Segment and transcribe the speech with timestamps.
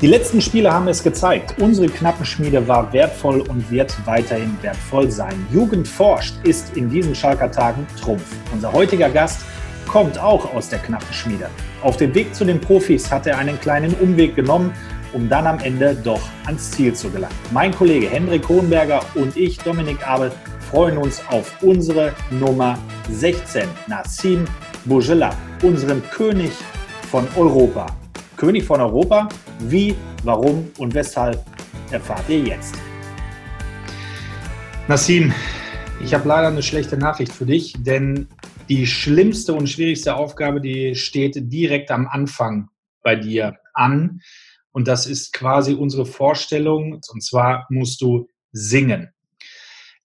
[0.00, 1.56] Die letzten Spiele haben es gezeigt.
[1.58, 5.44] Unsere Knappenschmiede war wertvoll und wird weiterhin wertvoll sein.
[5.52, 8.22] Jugend forscht ist in diesen Schalker Tagen Trumpf.
[8.52, 9.40] Unser heutiger Gast
[9.88, 11.50] kommt auch aus der Knappenschmiede.
[11.82, 14.72] Auf dem Weg zu den Profis hat er einen kleinen Umweg genommen,
[15.12, 17.34] um dann am Ende doch ans Ziel zu gelangen.
[17.50, 20.30] Mein Kollege Hendrik Hohenberger und ich, Dominik Abel,
[20.70, 22.78] freuen uns auf unsere Nummer
[23.10, 24.44] 16, Nassim
[24.84, 26.52] Bourgelat, unserem König
[27.10, 27.86] von Europa.
[28.38, 29.28] König von Europa.
[29.58, 31.44] Wie, warum und weshalb
[31.90, 32.74] erfahrt ihr jetzt.
[34.86, 35.34] Nassim,
[36.00, 38.28] ich habe leider eine schlechte Nachricht für dich, denn
[38.68, 42.68] die schlimmste und schwierigste Aufgabe, die steht direkt am Anfang
[43.02, 44.20] bei dir an.
[44.70, 46.92] Und das ist quasi unsere Vorstellung.
[46.92, 49.10] Und zwar musst du singen.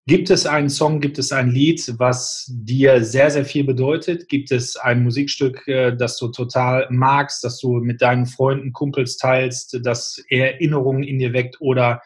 [0.06, 4.28] Gibt es einen Song, gibt es ein Lied, was dir sehr, sehr viel bedeutet?
[4.28, 9.16] Gibt es ein Musikstück, äh, das du total magst, das du mit deinen Freunden, Kumpels
[9.16, 11.62] teilst, das Erinnerungen in dir weckt?
[11.62, 12.02] Oder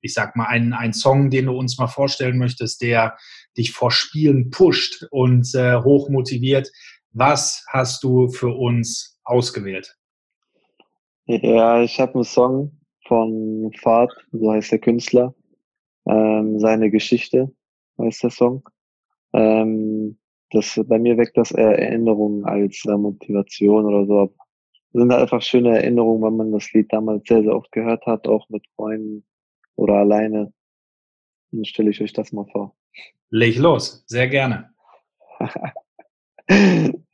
[0.00, 3.16] ich sag mal, einen, einen Song, den du uns mal vorstellen möchtest, der
[3.56, 6.68] dich vor Spielen pusht und äh, hoch motiviert?
[7.12, 9.96] Was hast du für uns ausgewählt?
[11.26, 15.32] Ja, ich habe einen Song von Fahrt, so heißt der Künstler
[16.10, 17.52] ähm, seine Geschichte,
[17.98, 18.68] heißt der Song.
[19.32, 20.18] Ähm,
[20.50, 24.18] das, bei mir weckt das eher Erinnerungen als äh, Motivation oder so.
[24.18, 24.32] Aber
[24.92, 28.04] das sind halt einfach schöne Erinnerungen, weil man das Lied damals sehr, sehr oft gehört
[28.06, 29.24] hat, auch mit Freunden
[29.76, 30.52] oder alleine.
[31.52, 32.74] Dann stelle ich euch das mal vor.
[33.30, 34.70] Leg los, sehr gerne.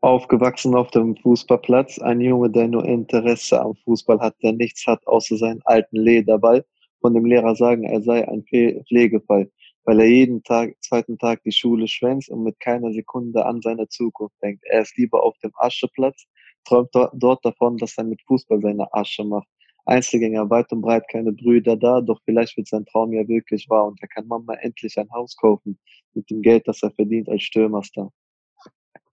[0.00, 5.04] Aufgewachsen auf dem Fußballplatz, ein Junge, der nur Interesse am Fußball hat, der nichts hat
[5.06, 6.64] außer seinen alten Lederball
[7.02, 9.50] von dem Lehrer sagen, er sei ein Pflegefall,
[9.84, 13.88] weil er jeden Tag, zweiten Tag die Schule schwänzt und mit keiner Sekunde an seine
[13.88, 14.64] Zukunft denkt.
[14.64, 16.24] Er ist lieber auf dem Ascheplatz,
[16.64, 19.48] träumt dort davon, dass er mit Fußball seine Asche macht.
[19.84, 23.86] Einzelgänger, weit und breit keine Brüder da, doch vielleicht wird sein Traum ja wirklich wahr
[23.86, 25.76] und er kann Mama endlich ein Haus kaufen
[26.14, 28.12] mit dem Geld, das er verdient als Stürmerstar.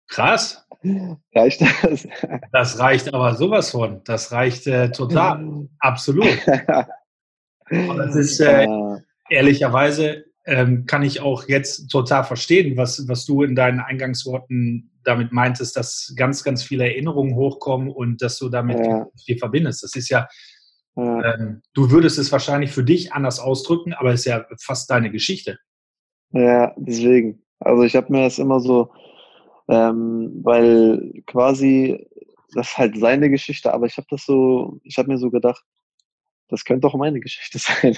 [0.10, 0.66] Krass.
[1.36, 2.08] Reicht das?
[2.52, 4.02] Das reicht aber sowas von.
[4.06, 5.68] Das reicht äh, total.
[5.80, 6.28] Absolut.
[7.72, 8.68] Aber das ist äh,
[9.30, 15.32] ehrlicherweise ähm, kann ich auch jetzt total verstehen, was, was du in deinen Eingangsworten damit
[15.32, 19.08] meintest, dass ganz, ganz viele Erinnerungen hochkommen und dass du damit ja.
[19.24, 19.84] viel verbindest.
[19.84, 20.28] Das ist ja,
[20.96, 21.36] ja.
[21.36, 25.12] Ähm, du würdest es wahrscheinlich für dich anders ausdrücken, aber es ist ja fast deine
[25.12, 25.60] Geschichte.
[26.32, 27.44] Ja, deswegen.
[27.60, 28.92] Also ich habe mir das immer so,
[29.68, 32.08] ähm, weil quasi
[32.54, 35.64] das ist halt seine Geschichte, aber ich habe das so, ich habe mir so gedacht,
[36.50, 37.98] das könnte auch meine Geschichte sein.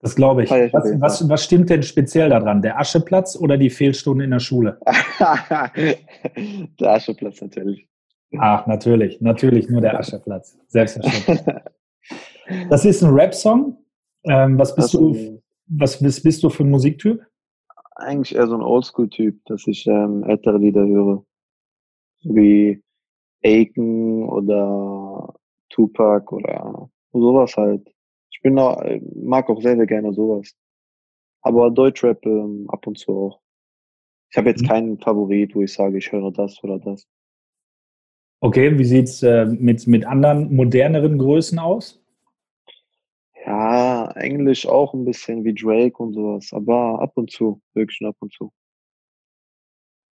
[0.00, 0.50] Das glaube ich.
[0.50, 2.62] Was, was, was, stimmt denn speziell daran?
[2.62, 4.80] Der Ascheplatz oder die Fehlstunden in der Schule?
[6.80, 7.86] der Ascheplatz natürlich.
[8.38, 9.20] Ach, natürlich.
[9.20, 10.56] Natürlich nur der Ascheplatz.
[10.68, 11.40] Selbstverständlich.
[12.70, 13.76] Das ist ein Rap-Song.
[14.24, 17.22] Ähm, was, bist du, was bist, bist du für ein Musiktyp?
[17.96, 21.24] Eigentlich eher so ein Oldschool-Typ, dass ich ähm, ältere Lieder höre.
[22.22, 22.82] Wie
[23.42, 25.34] Aiken oder
[25.70, 27.92] Tupac oder Sowas halt.
[28.30, 30.54] Ich bin auch, äh, mag auch sehr, sehr gerne sowas.
[31.42, 33.40] Aber Deutschrap ähm, ab und zu auch.
[34.30, 34.68] Ich habe jetzt mhm.
[34.68, 37.08] keinen Favorit, wo ich sage, ich höre das oder das.
[38.40, 42.02] Okay, wie sieht's äh, mit, mit anderen moderneren Größen aus?
[43.44, 48.16] Ja, Englisch auch ein bisschen wie Drake und sowas, aber ab und zu, wirklich ab
[48.20, 48.52] und zu.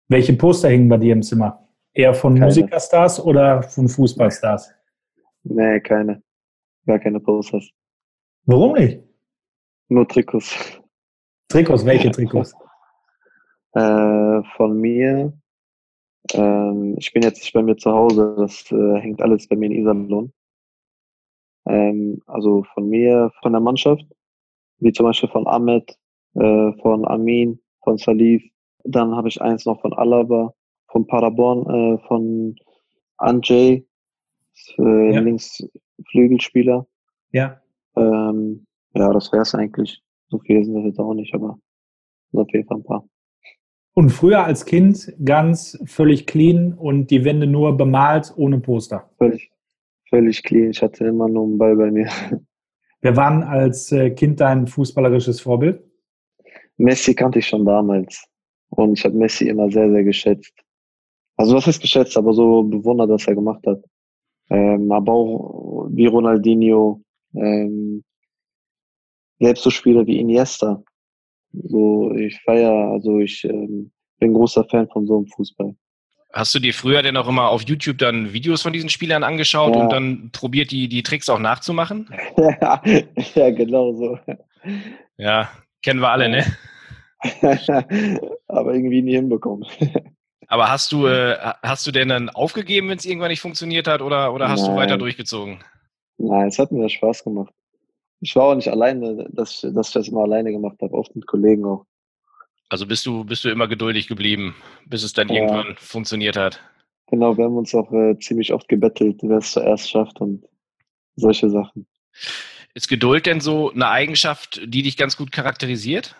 [0.07, 1.67] Welche Poster hängen bei dir im Zimmer?
[1.93, 2.45] Eher von keine.
[2.45, 4.73] Musikerstars oder von Fußballstars?
[5.43, 6.21] Nee, keine.
[6.85, 7.69] Gar keine Posters.
[8.45, 8.99] Warum nicht?
[9.89, 10.81] Nur Trikots.
[11.49, 12.53] Trikots, welche Trikots?
[13.73, 15.33] äh, von mir.
[16.33, 19.67] Ähm, ich bin jetzt nicht bei mir zu Hause, das äh, hängt alles bei mir
[19.67, 20.33] in Iserlohn.
[21.67, 24.05] Ähm, also von mir, von der Mannschaft,
[24.79, 25.97] wie zum Beispiel von Ahmed,
[26.35, 28.43] äh, von Amin, von Salif.
[28.83, 30.53] Dann habe ich eins noch von Alaba,
[30.87, 32.55] von Paderborn, äh, von
[33.17, 33.87] Anjay,
[34.77, 35.37] äh, ja.
[35.97, 36.87] Linksflügelspieler.
[37.31, 37.61] Ja.
[37.95, 40.01] Ähm, ja, das wäre es eigentlich.
[40.29, 41.59] So viele sind das jetzt auch nicht, aber
[42.33, 43.07] auf jeden Fall ein paar.
[43.93, 49.09] Und früher als Kind ganz völlig clean und die Wände nur bemalt ohne Poster.
[49.17, 49.51] Völlig,
[50.09, 50.71] völlig clean.
[50.71, 52.09] Ich hatte immer nur einen Ball bei mir.
[53.01, 55.81] Wer war als äh, Kind dein fußballerisches Vorbild?
[56.77, 58.27] Messi kannte ich schon damals.
[58.69, 60.53] Und ich habe Messi immer sehr, sehr geschätzt.
[61.37, 63.81] Also was ist geschätzt, aber so bewundert, was er gemacht hat.
[64.49, 67.01] Ähm, aber auch wie Ronaldinho,
[67.35, 68.03] ähm,
[69.39, 70.83] selbst so Spieler wie Iniesta.
[71.53, 75.75] So, ich feiere, also ich ähm, bin großer Fan von so einem Fußball.
[76.33, 79.73] Hast du dir früher denn auch immer auf YouTube dann Videos von diesen Spielern angeschaut
[79.73, 79.81] ja.
[79.81, 82.09] und dann probiert, die, die Tricks auch nachzumachen?
[82.37, 82.81] Ja,
[83.35, 84.19] ja genau so.
[85.17, 85.49] Ja,
[85.81, 86.43] kennen wir alle, ne?
[88.47, 89.65] Aber irgendwie nie hinbekommen.
[90.47, 94.01] Aber hast du, äh, hast du denn dann aufgegeben, wenn es irgendwann nicht funktioniert hat,
[94.01, 94.71] oder, oder hast Nein.
[94.71, 95.63] du weiter durchgezogen?
[96.17, 97.53] Nein, es hat mir Spaß gemacht.
[98.21, 101.27] Ich war auch nicht alleine, dass, dass ich das immer alleine gemacht habe, oft mit
[101.27, 101.85] Kollegen auch.
[102.69, 104.55] Also bist du, bist du immer geduldig geblieben,
[104.85, 105.35] bis es dann ja.
[105.35, 106.59] irgendwann funktioniert hat?
[107.07, 110.43] Genau, wir haben uns auch äh, ziemlich oft gebettelt, wer es zuerst schafft und
[111.15, 111.85] solche Sachen.
[112.73, 116.15] Ist Geduld denn so eine Eigenschaft, die dich ganz gut charakterisiert?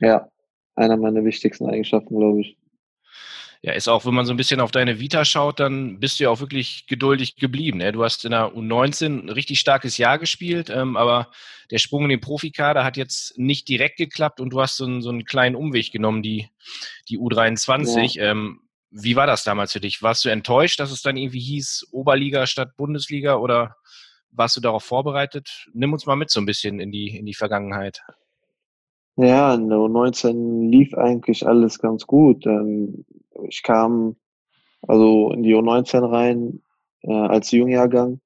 [0.00, 0.28] Ja,
[0.74, 2.56] einer meiner wichtigsten Eigenschaften, glaube ich
[3.62, 6.24] ja, ist auch, wenn man so ein bisschen auf deine Vita schaut, dann bist du
[6.24, 7.78] ja auch wirklich geduldig geblieben.
[7.78, 7.92] Ne?
[7.92, 11.30] Du hast in der U19 ein richtig starkes Jahr gespielt, ähm, aber
[11.70, 15.02] der Sprung in den Profikader hat jetzt nicht direkt geklappt und du hast so einen,
[15.02, 16.48] so einen kleinen Umweg genommen, die,
[17.08, 18.18] die U23.
[18.18, 18.30] Ja.
[18.30, 18.60] Ähm,
[18.90, 20.02] wie war das damals für dich?
[20.02, 23.76] Warst du enttäuscht, dass es dann irgendwie hieß Oberliga statt Bundesliga oder
[24.30, 25.66] warst du darauf vorbereitet?
[25.72, 28.02] Nimm uns mal mit so ein bisschen in die, in die Vergangenheit.
[29.16, 32.46] Ja, in der U19 lief eigentlich alles ganz gut.
[32.46, 33.06] Ähm,
[33.48, 34.16] ich kam
[34.82, 36.62] also in die U19 rein
[37.02, 38.20] äh, als Jungjahrgang.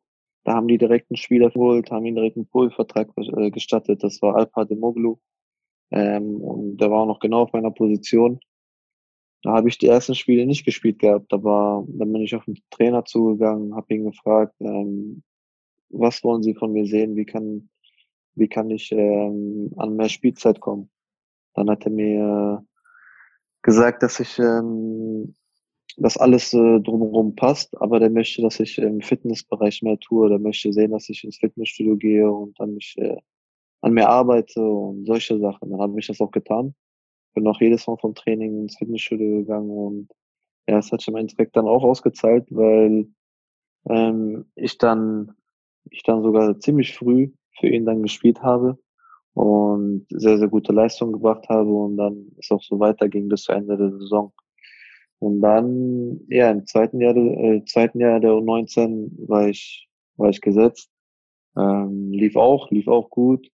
[0.45, 4.03] Da haben die direkt einen Spieler geholt, haben ihn direkt einen Poolvertrag äh, gestattet.
[4.03, 5.19] Das war Alpa Demoglu.
[5.91, 8.41] Ähm, und der war auch noch genau auf meiner Position.
[9.43, 12.59] Da habe ich die ersten Spiele nicht gespielt gehabt, aber dann bin ich auf den
[12.71, 15.23] Trainer zugegangen, habe ihn gefragt, ähm,
[15.89, 17.71] was wollen Sie von mir sehen, wie kann,
[18.35, 20.91] wie kann ich ähm, an mehr Spielzeit kommen.
[21.55, 22.65] Dann hat er mir
[23.63, 25.35] gesagt, dass ich ähm,
[25.97, 30.39] dass alles äh, drumherum passt, aber der möchte, dass ich im Fitnessbereich mehr tue, der
[30.39, 33.17] möchte sehen, dass ich ins Fitnessstudio gehe und dann mich äh,
[33.83, 35.71] an mir arbeite und solche Sachen.
[35.71, 36.75] Dann habe ich das auch getan.
[37.35, 40.09] Bin auch jedes Mal vom Training ins Fitnessstudio gegangen und
[40.69, 43.09] ja, es hat sich im Endeffekt dann auch ausgezahlt, weil
[43.89, 45.33] ähm, ich dann
[45.91, 48.79] ich dann sogar ziemlich früh für ihn dann gespielt habe
[49.35, 53.53] und sehr, sehr gute Leistung gebracht habe und dann es auch so weiterging bis zu
[53.53, 54.33] Ende der Saison.
[55.19, 60.41] Und dann, ja, im zweiten Jahr, äh, zweiten Jahr der U19 war ich, war ich
[60.41, 60.91] gesetzt.
[61.57, 63.51] Ähm, lief auch, lief auch gut.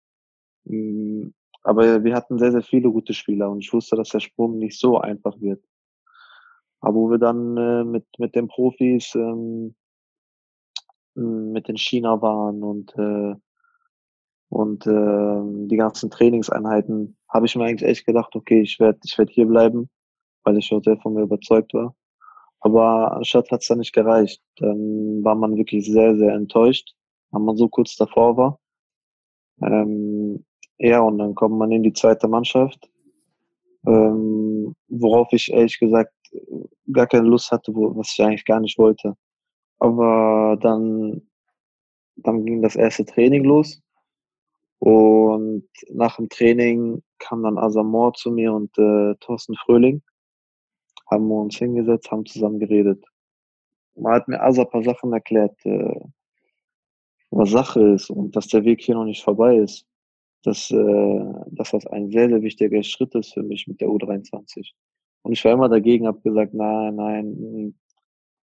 [0.67, 1.33] Ähm,
[1.63, 4.79] aber wir hatten sehr, sehr viele gute Spieler und ich wusste, dass der Sprung nicht
[4.79, 5.63] so einfach wird.
[6.79, 9.75] Aber wo wir dann äh, mit, mit den Profis, ähm,
[11.15, 13.35] mit den China waren und äh,
[14.49, 19.17] und äh, die ganzen Trainingseinheiten habe ich mir eigentlich echt gedacht, okay, ich werde ich
[19.17, 19.89] werd hier bleiben,
[20.43, 21.95] weil ich schon sehr von mir überzeugt war.
[22.61, 24.41] Aber anstatt hat es dann nicht gereicht.
[24.57, 26.95] Dann war man wirklich sehr, sehr enttäuscht,
[27.31, 28.59] wenn man so kurz davor war.
[29.61, 30.45] Ähm,
[30.77, 32.89] ja, und dann kommt man in die zweite Mannschaft,
[33.87, 36.11] ähm, worauf ich ehrlich gesagt
[36.91, 39.15] gar keine Lust hatte, wo, was ich eigentlich gar nicht wollte.
[39.79, 41.21] Aber dann,
[42.15, 43.81] dann ging das erste Training los
[44.79, 50.01] und nach dem Training kam dann Asamor zu mir und äh, Thorsten Fröhling.
[51.09, 53.03] Haben wir uns hingesetzt, haben zusammen geredet.
[53.95, 55.99] Man hat mir Asa ein paar Sachen erklärt, äh,
[57.31, 59.85] was Sache ist und dass der Weg hier noch nicht vorbei ist.
[60.43, 64.73] Dass, äh, dass das ein sehr, sehr wichtiger Schritt ist für mich mit der U23.
[65.23, 67.75] Und ich war immer dagegen, habe gesagt, nein, nein,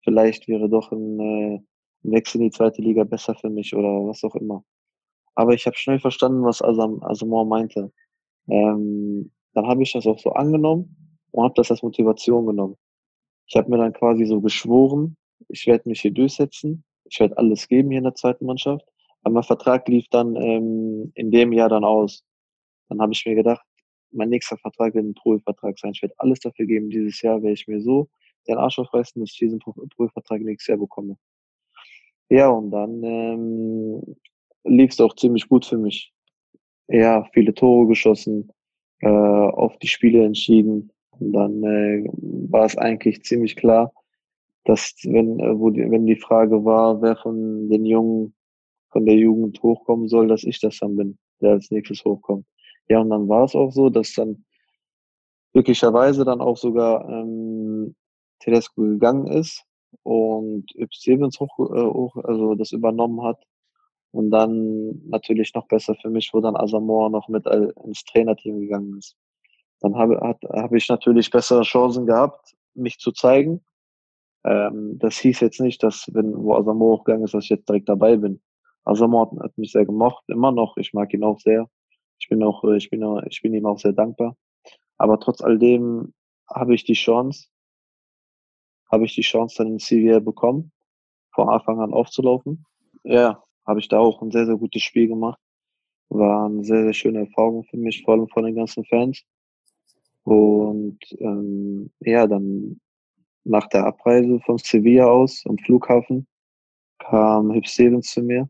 [0.03, 1.55] vielleicht wäre doch ein, äh,
[2.05, 4.65] ein Wechsel in die zweite Liga besser für mich oder was auch immer.
[5.35, 7.93] Aber ich habe schnell verstanden, was Asam, Asamoah meinte.
[8.49, 12.77] Ähm, dann habe ich das auch so angenommen und habe das als Motivation genommen.
[13.47, 15.17] Ich habe mir dann quasi so geschworen,
[15.49, 18.87] ich werde mich hier durchsetzen, ich werde alles geben hier in der zweiten Mannschaft.
[19.23, 22.25] Aber mein Vertrag lief dann ähm, in dem Jahr dann aus.
[22.89, 23.65] Dann habe ich mir gedacht,
[24.11, 25.93] mein nächster Vertrag wird ein Pro-Vertrag sein.
[25.95, 26.91] Ich werde alles dafür geben.
[26.91, 28.09] Dieses Jahr werde ich mir so
[28.49, 31.17] den Arsch aufreißen, dass ich diesen Pro-Vertrag nächstes Jahr bekomme.
[32.29, 34.17] Ja, und dann ähm,
[34.65, 36.13] lief es auch ziemlich gut für mich.
[36.89, 38.51] Ja, viele Tore geschossen,
[39.01, 40.93] äh, auf die Spiele entschieden.
[41.11, 42.05] Und dann äh,
[42.51, 43.93] war es eigentlich ziemlich klar,
[44.65, 48.35] dass wenn, äh, wo die, wenn die Frage war, wer von den Jungen
[48.91, 52.47] von der Jugend hochkommen soll, dass ich das dann bin, der als nächstes hochkommt.
[52.89, 54.45] Ja, und dann war es auch so, dass dann
[55.53, 57.95] glücklicherweise dann auch sogar ähm,
[58.41, 59.65] Tedesco gegangen ist
[60.03, 63.43] und Stevens hoch, äh, hoch, also das übernommen hat
[64.13, 68.99] und dann natürlich noch besser für mich, wo dann Asamoah noch mit ins Trainerteam gegangen
[68.99, 69.17] ist.
[69.81, 73.65] Dann habe hab ich natürlich bessere Chancen gehabt, mich zu zeigen.
[74.45, 77.89] Ähm, das hieß jetzt nicht, dass, wenn wo Asamoah hochgegangen ist, dass ich jetzt direkt
[77.89, 78.41] dabei bin.
[78.85, 80.77] Asamoah hat, hat mich sehr gemocht, immer noch.
[80.77, 81.69] Ich mag ihn auch sehr.
[82.19, 84.37] Ich bin auch, ich bin, ich bin ihm auch sehr dankbar.
[84.99, 86.13] Aber trotz all dem
[86.49, 87.49] habe ich die Chance,
[88.91, 90.71] habe ich die Chance dann in Sevilla bekommen,
[91.33, 92.67] von Anfang an aufzulaufen.
[93.05, 95.41] Ja, habe ich da auch ein sehr, sehr gutes Spiel gemacht.
[96.09, 99.25] War eine sehr, sehr schöne Erfahrung für mich, vor allem von den ganzen Fans.
[100.25, 102.81] Und ähm, ja, dann
[103.45, 106.27] nach der Abreise von Sevilla aus am Flughafen
[106.99, 108.49] kam Hip Stevens zu mir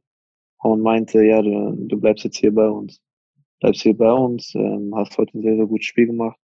[0.58, 3.00] und meinte, ja, du, du bleibst jetzt hier bei uns.
[3.60, 6.38] Bleibst hier bei uns, ähm, hast heute ein sehr, sehr gutes Spiel gemacht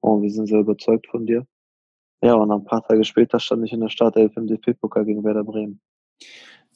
[0.00, 1.46] und wir sind sehr überzeugt von dir.
[2.22, 5.44] Ja, und ein paar Tage später stand ich in der Startelf im DFB-Pokal gegen Werder
[5.44, 5.80] Bremen.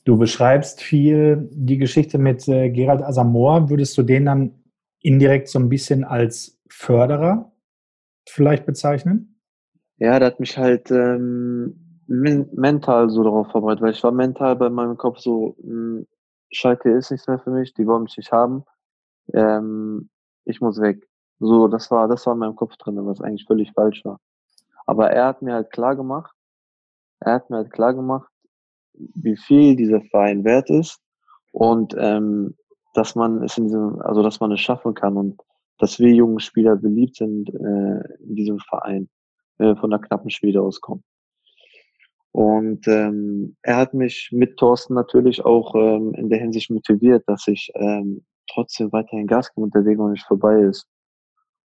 [0.08, 3.68] Du beschreibst viel die Geschichte mit äh, Gerald Asamoah.
[3.68, 4.64] Würdest du den dann
[5.00, 7.52] indirekt so ein bisschen als Förderer
[8.26, 9.38] vielleicht bezeichnen?
[9.98, 14.70] Ja, der hat mich halt ähm, mental so darauf vorbereitet, weil ich war mental bei
[14.70, 16.06] meinem Kopf so, mh, hm,
[16.50, 18.64] Schalke ist nichts mehr für mich, die wollen mich nicht haben,
[19.34, 20.08] ähm,
[20.46, 21.06] ich muss weg.
[21.38, 24.20] So, das war, das war in meinem Kopf drin, was eigentlich völlig falsch war.
[24.86, 26.34] Aber er hat mir halt klar gemacht,
[27.20, 28.30] er hat mir halt klar gemacht,
[29.14, 31.00] wie viel dieser Verein wert ist
[31.52, 32.54] und ähm,
[32.94, 35.40] dass man es in diesem, also dass man es schaffen kann und
[35.78, 39.08] dass wir jungen Spieler beliebt sind äh, in diesem Verein,
[39.56, 41.04] wenn wir von der knappen Schmiede auskommen.
[42.32, 47.46] Und ähm, er hat mich mit Thorsten natürlich auch ähm, in der Hinsicht motiviert, dass
[47.48, 50.86] ich ähm, trotzdem weiterhin Gas gebe und der Weg noch nicht vorbei ist.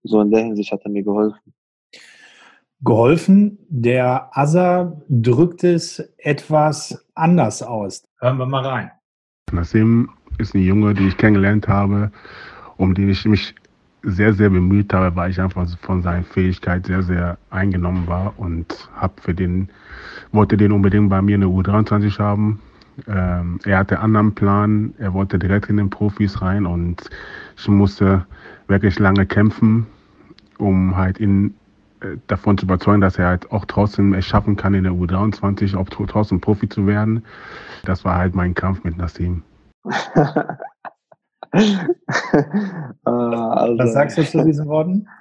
[0.04, 1.54] So in der Hinsicht hat er mir geholfen.
[2.84, 3.58] Geholfen.
[3.68, 8.04] Der Asa drückt es etwas anders aus.
[8.20, 8.90] Hören wir mal rein.
[9.52, 12.10] Nassim ist eine Junge, die ich kennengelernt habe,
[12.76, 13.54] um die ich mich
[14.02, 18.88] sehr, sehr bemüht habe, weil ich einfach von seiner Fähigkeit sehr, sehr eingenommen war und
[18.94, 19.70] habe für den,
[20.32, 22.60] wollte den unbedingt bei mir in der U23 haben.
[23.08, 27.08] Ähm, er hatte einen anderen Plan, er wollte direkt in den Profis rein und
[27.56, 28.26] ich musste
[28.68, 29.86] wirklich lange kämpfen,
[30.58, 31.54] um halt ihn
[32.26, 35.88] davon zu überzeugen, dass er halt auch trotzdem es schaffen kann, in der U23 auch
[35.88, 37.24] trotzdem Profi zu werden.
[37.84, 39.42] Das war halt mein Kampf mit Nassim.
[43.04, 45.06] Ah, also, Was sagst du zu diesen Worten?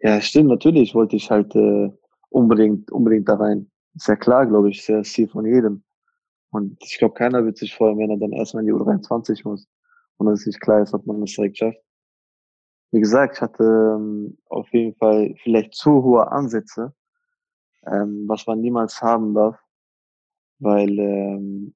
[0.00, 1.90] Ja, stimmt, natürlich wollte ich halt äh,
[2.28, 3.68] unbedingt, unbedingt da rein.
[3.96, 5.82] Ist ja klar, glaube ich, ist ja das Ziel von jedem.
[6.50, 9.66] Und ich glaube, keiner wird sich freuen, wenn er dann erstmal in die U23 muss
[10.18, 11.78] und es nicht klar ist, ob man das direkt schafft.
[12.90, 16.94] Wie gesagt, ich hatte ähm, auf jeden Fall vielleicht zu hohe Ansätze,
[17.86, 19.58] ähm, was man niemals haben darf,
[20.58, 21.74] weil ähm,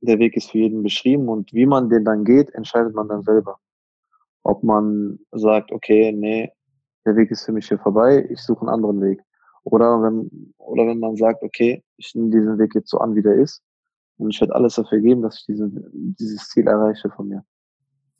[0.00, 3.22] der Weg ist für jeden beschrieben und wie man den dann geht, entscheidet man dann
[3.22, 3.58] selber.
[4.44, 6.52] Ob man sagt, okay, nee,
[7.04, 9.20] der Weg ist für mich hier vorbei, ich suche einen anderen Weg.
[9.64, 13.22] Oder wenn, oder wenn man sagt, okay, ich nehme diesen Weg jetzt so an, wie
[13.22, 13.62] der ist
[14.18, 17.44] und ich werde alles dafür geben, dass ich diese, dieses Ziel erreiche von mir.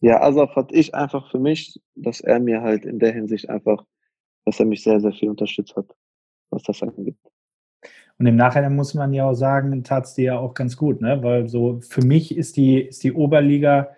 [0.01, 3.85] Ja, Asaf hat ich einfach für mich, dass er mir halt in der Hinsicht einfach,
[4.45, 5.87] dass er mich sehr, sehr viel unterstützt hat,
[6.51, 7.17] was das angeht.
[8.19, 11.01] Und im Nachhinein muss man ja auch sagen, tat es dir ja auch ganz gut,
[11.01, 11.23] ne?
[11.23, 13.91] Weil so für mich ist die, ist die Oberliga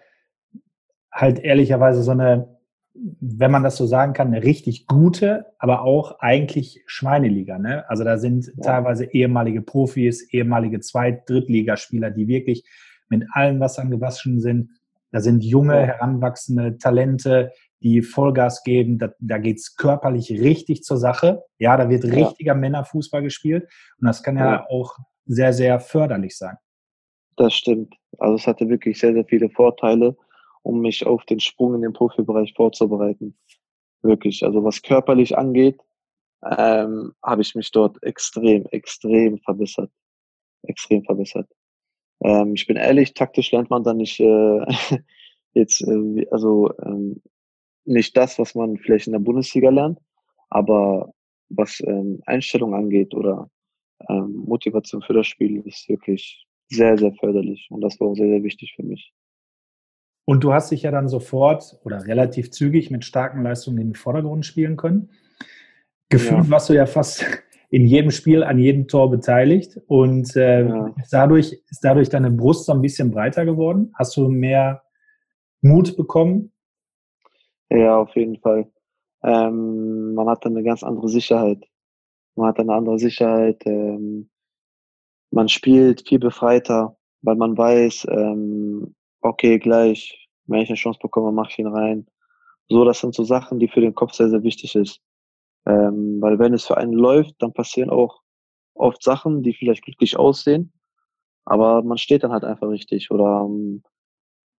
[1.13, 2.59] halt ehrlicherweise so eine,
[2.95, 7.59] wenn man das so sagen kann, eine richtig gute, aber auch eigentlich Schweineliga.
[7.59, 7.89] Ne?
[7.89, 8.63] Also da sind ja.
[8.63, 12.65] teilweise ehemalige Profis, ehemalige Zweit-, Drittligaspieler, die wirklich
[13.09, 14.71] mit allen Wassern gewaschen sind.
[15.13, 17.53] Da sind junge, heranwachsende Talente,
[17.83, 18.99] die Vollgas geben.
[18.99, 21.43] Da, da geht es körperlich richtig zur Sache.
[21.59, 22.59] Ja, da wird richtiger ja.
[22.59, 23.65] Männerfußball gespielt.
[23.99, 26.57] Und das kann ja, ja auch sehr, sehr förderlich sein.
[27.37, 27.95] Das stimmt.
[28.19, 30.17] Also es hatte wirklich sehr, sehr viele Vorteile,
[30.63, 33.37] um mich auf den Sprung in den Profibereich vorzubereiten.
[34.03, 34.45] Wirklich.
[34.45, 35.79] Also was körperlich angeht,
[36.45, 39.91] ähm, habe ich mich dort extrem, extrem verbessert.
[40.63, 41.49] Extrem verbessert.
[42.23, 44.61] Ähm, ich bin ehrlich, taktisch lernt man da nicht äh,
[45.53, 47.23] jetzt, äh, also ähm,
[47.85, 49.99] nicht das, was man vielleicht in der Bundesliga lernt,
[50.49, 51.13] aber
[51.49, 53.51] was ähm, Einstellung angeht oder
[54.09, 58.29] ähm, Motivation für das Spiel ist wirklich sehr, sehr förderlich und das war auch sehr,
[58.29, 59.13] sehr wichtig für mich.
[60.27, 63.95] Und du hast dich ja dann sofort oder relativ zügig mit starken Leistungen in den
[63.97, 65.11] Vordergrund spielen können.
[66.09, 66.51] Gefühlt ja.
[66.51, 67.25] warst du ja fast
[67.71, 70.95] in jedem Spiel an jedem Tor beteiligt und äh, ja.
[71.11, 73.93] dadurch, ist dadurch deine Brust so ein bisschen breiter geworden?
[73.95, 74.83] Hast du mehr
[75.63, 76.53] Mut bekommen?
[77.71, 78.69] Ja, auf jeden Fall.
[79.23, 81.65] Ähm, man hat dann eine ganz andere Sicherheit.
[82.35, 83.65] Man hat eine andere Sicherheit.
[83.67, 84.31] Ähm,
[85.31, 91.31] man spielt viel befreiter, weil man weiß, ähm, okay, gleich, wenn ich eine Chance bekomme,
[91.31, 92.07] mache ich ihn rein.
[92.69, 95.01] So, das sind so Sachen, die für den Kopf sehr, sehr wichtig ist.
[95.67, 98.23] Ähm, weil wenn es für einen läuft, dann passieren auch
[98.75, 100.73] oft Sachen, die vielleicht glücklich aussehen,
[101.45, 103.83] aber man steht dann halt einfach richtig oder ähm,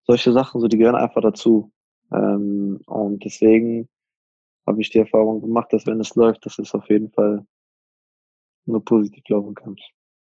[0.04, 1.72] solche Sachen, so die gehören einfach dazu.
[2.12, 3.88] Ähm, und deswegen
[4.68, 7.46] habe ich die Erfahrung gemacht, dass wenn es läuft, das ist auf jeden Fall
[8.66, 9.76] nur positiv laufen kann.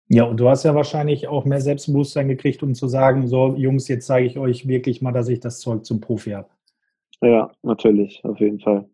[0.08, 3.88] Ja, und du hast ja wahrscheinlich auch mehr Selbstbewusstsein gekriegt, um zu sagen, so Jungs,
[3.88, 6.48] jetzt zeige ich euch wirklich mal, dass ich das Zeug zum Profi habe.
[7.22, 8.88] Ja, natürlich, auf jeden Fall.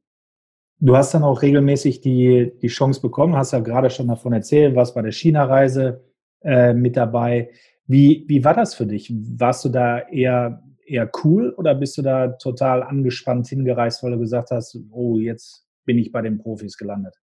[0.80, 4.76] Du hast dann auch regelmäßig die, die Chance bekommen, hast ja gerade schon davon erzählt,
[4.76, 6.04] warst bei der China-Reise
[6.42, 7.50] äh, mit dabei.
[7.86, 9.12] Wie, wie war das für dich?
[9.12, 14.18] Warst du da eher, eher cool oder bist du da total angespannt hingereist, weil du
[14.18, 17.14] gesagt hast, oh, jetzt bin ich bei den Profis gelandet?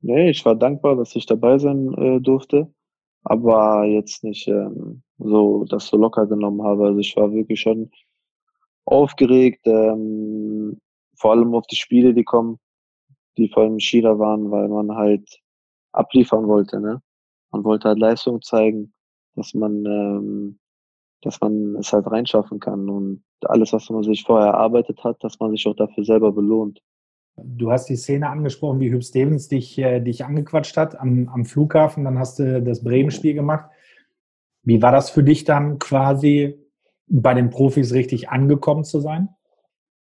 [0.00, 2.72] Nee, ich war dankbar, dass ich dabei sein äh, durfte,
[3.22, 6.86] aber jetzt nicht ähm, so das so locker genommen habe.
[6.86, 7.90] Also ich war wirklich schon
[8.84, 10.80] aufgeregt, ähm,
[11.16, 12.58] vor allem auf die Spiele, die kommen,
[13.36, 15.40] die vor allem China waren, weil man halt
[15.92, 16.80] abliefern wollte.
[16.80, 17.02] Ne?
[17.50, 18.92] Man wollte halt Leistung zeigen,
[19.34, 20.58] dass man, ähm,
[21.22, 25.38] dass man es halt reinschaffen kann und alles, was man sich vorher erarbeitet hat, dass
[25.40, 26.80] man sich auch dafür selber belohnt.
[27.36, 31.44] Du hast die Szene angesprochen, wie Hüb Stevens dich, äh, dich angequatscht hat am, am
[31.44, 32.04] Flughafen.
[32.04, 33.70] Dann hast du das Bremen-Spiel gemacht.
[34.64, 36.58] Wie war das für dich dann quasi
[37.06, 39.30] bei den Profis richtig angekommen zu sein?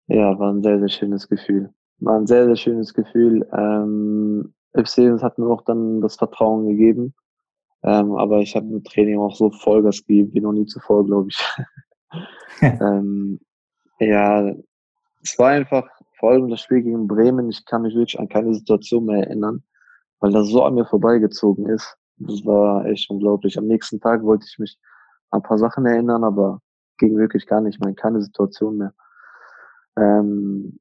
[0.06, 1.72] Ja, war ein sehr, sehr schönes Gefühl.
[2.04, 3.46] War ein sehr, sehr schönes Gefühl.
[3.52, 7.14] Ähm, Stevens hat mir auch dann das Vertrauen gegeben.
[7.82, 11.28] Ähm, aber ich habe im Training auch so Vollgas gegeben wie noch nie zuvor, glaube
[11.28, 11.38] ich.
[12.62, 13.40] ähm,
[13.98, 14.54] ja,
[15.22, 15.86] es war einfach
[16.18, 19.62] vor allem das Spiel gegen Bremen, ich kann mich wirklich an keine Situation mehr erinnern,
[20.20, 21.96] weil das so an mir vorbeigezogen ist.
[22.16, 23.58] Das war echt unglaublich.
[23.58, 24.78] Am nächsten Tag wollte ich mich
[25.30, 26.62] an ein paar Sachen erinnern, aber
[26.96, 28.94] ging wirklich gar nicht mehr, in keine Situation mehr.
[29.96, 30.78] Ähm,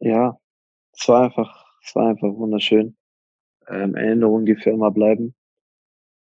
[0.00, 0.38] ja,
[0.92, 2.96] es war einfach, es war einfach wunderschön.
[3.68, 5.34] Ähm, Erinnerungen, die für immer bleiben.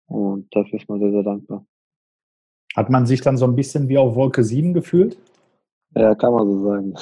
[0.07, 1.67] Und dafür ist man sehr, sehr dankbar.
[2.77, 5.19] Hat man sich dann so ein bisschen wie auf Wolke 7 gefühlt?
[5.95, 6.95] Ja, kann man so sagen.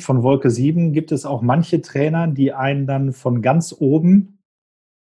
[0.00, 4.38] Von Wolke 7 gibt es auch manche Trainer, die einen dann von ganz oben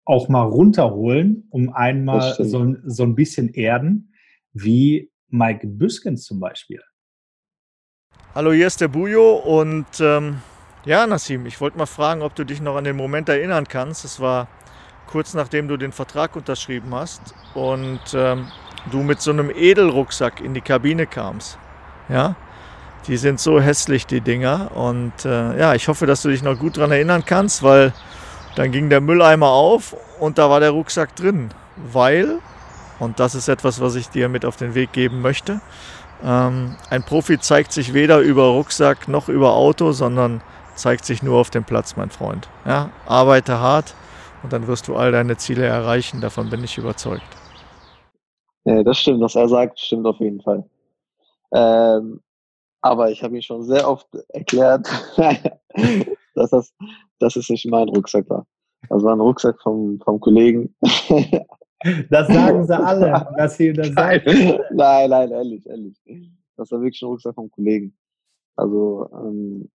[0.05, 4.13] auch mal runterholen, um einmal so, so ein bisschen erden,
[4.53, 6.81] wie Mike Büskens zum Beispiel.
[8.35, 10.41] Hallo, hier ist der Bujo und ähm,
[10.85, 14.05] ja, Nassim, ich wollte mal fragen, ob du dich noch an den Moment erinnern kannst.
[14.05, 14.47] Es war
[15.07, 18.47] kurz nachdem du den Vertrag unterschrieben hast und ähm,
[18.91, 21.57] du mit so einem Edelrucksack in die Kabine kamst.
[22.09, 22.35] Ja,
[23.07, 24.71] die sind so hässlich, die Dinger.
[24.75, 27.93] Und äh, ja, ich hoffe, dass du dich noch gut daran erinnern kannst, weil
[28.55, 31.49] dann ging der Mülleimer auf und da war der Rucksack drin.
[31.91, 32.39] Weil,
[32.99, 35.61] und das ist etwas, was ich dir mit auf den Weg geben möchte,
[36.23, 40.41] ein Profi zeigt sich weder über Rucksack noch über Auto, sondern
[40.75, 42.49] zeigt sich nur auf dem Platz, mein Freund.
[42.65, 43.93] Ja, arbeite hart
[44.43, 46.21] und dann wirst du all deine Ziele erreichen.
[46.21, 47.25] Davon bin ich überzeugt.
[48.65, 50.63] Ja, das stimmt, was er sagt, stimmt auf jeden Fall.
[51.53, 52.21] Ähm,
[52.81, 54.87] aber ich habe ihm schon sehr oft erklärt,
[56.35, 56.73] dass, das,
[57.19, 58.45] dass es nicht mein Rucksack war.
[58.89, 60.75] Das war ein Rucksack vom, vom Kollegen.
[62.09, 64.21] Das sagen sie alle, dass sie das sagen.
[64.71, 65.97] Nein, nein, ehrlich, ehrlich.
[66.55, 67.95] Das war wirklich ein Rucksack vom Kollegen.
[68.55, 69.69] Also, ähm,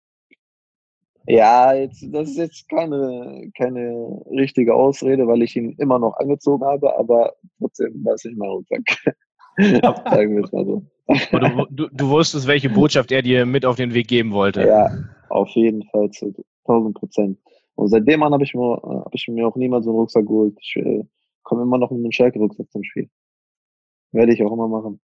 [1.27, 6.65] ja, jetzt, das ist jetzt keine, keine richtige Ausrede, weil ich ihn immer noch angezogen
[6.65, 9.15] habe, aber trotzdem war es nicht mein Rucksack.
[10.09, 10.83] Sagen wir es mal so.
[11.31, 14.65] Du, du, du, wusstest, welche Botschaft er dir mit auf den Weg geben wollte.
[14.65, 14.89] Ja,
[15.29, 16.33] auf jeden Fall zu
[16.65, 17.37] 1000 Prozent.
[17.75, 20.55] Und seitdem an habe ich, mir, hab ich mir auch niemals so einen Rucksack geholt.
[20.61, 21.03] Ich äh,
[21.43, 23.09] komme immer noch mit einem Schalke-Rucksack zum Spiel.
[24.11, 24.99] Werde ich auch immer machen.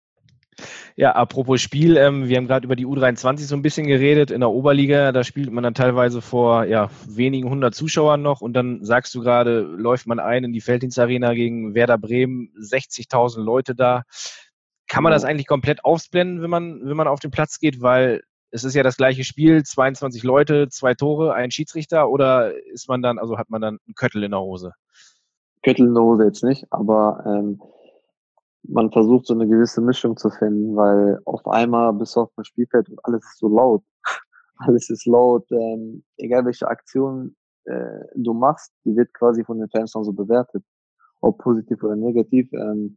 [0.97, 4.31] Ja, apropos Spiel, ähm, wir haben gerade über die U23 so ein bisschen geredet.
[4.31, 8.53] In der Oberliga, da spielt man dann teilweise vor ja, wenigen hundert Zuschauern noch und
[8.53, 13.75] dann sagst du gerade, läuft man ein in die Felddienstarena gegen Werder Bremen, 60.000 Leute
[13.75, 14.05] da.
[14.87, 17.83] Kann man das eigentlich komplett ausblenden, wenn man, wenn man auf den Platz geht?
[17.83, 22.89] Weil es ist ja das gleiche Spiel, 22 Leute, zwei Tore, ein Schiedsrichter oder ist
[22.89, 24.75] man dann, also hat man dann einen Köttel in der Hose?
[25.67, 27.61] Hose jetzt nicht, aber ähm,
[28.63, 32.45] man versucht so eine gewisse Mischung zu finden, weil auf einmal bist du auf dem
[32.45, 33.83] Spielfeld und alles ist so laut.
[34.57, 39.69] alles ist laut, ähm, egal welche Aktion äh, du machst, die wird quasi von den
[39.69, 40.65] Fans dann so bewertet.
[41.21, 42.53] Ob positiv oder negativ.
[42.53, 42.97] Ähm,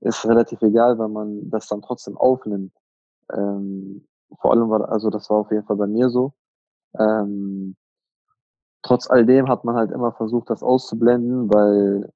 [0.00, 2.72] ist relativ egal, weil man das dann trotzdem aufnimmt.
[3.32, 4.06] Ähm,
[4.40, 6.32] vor allem war, also das war auf jeden Fall bei mir so.
[6.98, 7.76] Ähm,
[8.82, 12.10] trotz all dem hat man halt immer versucht, das auszublenden, weil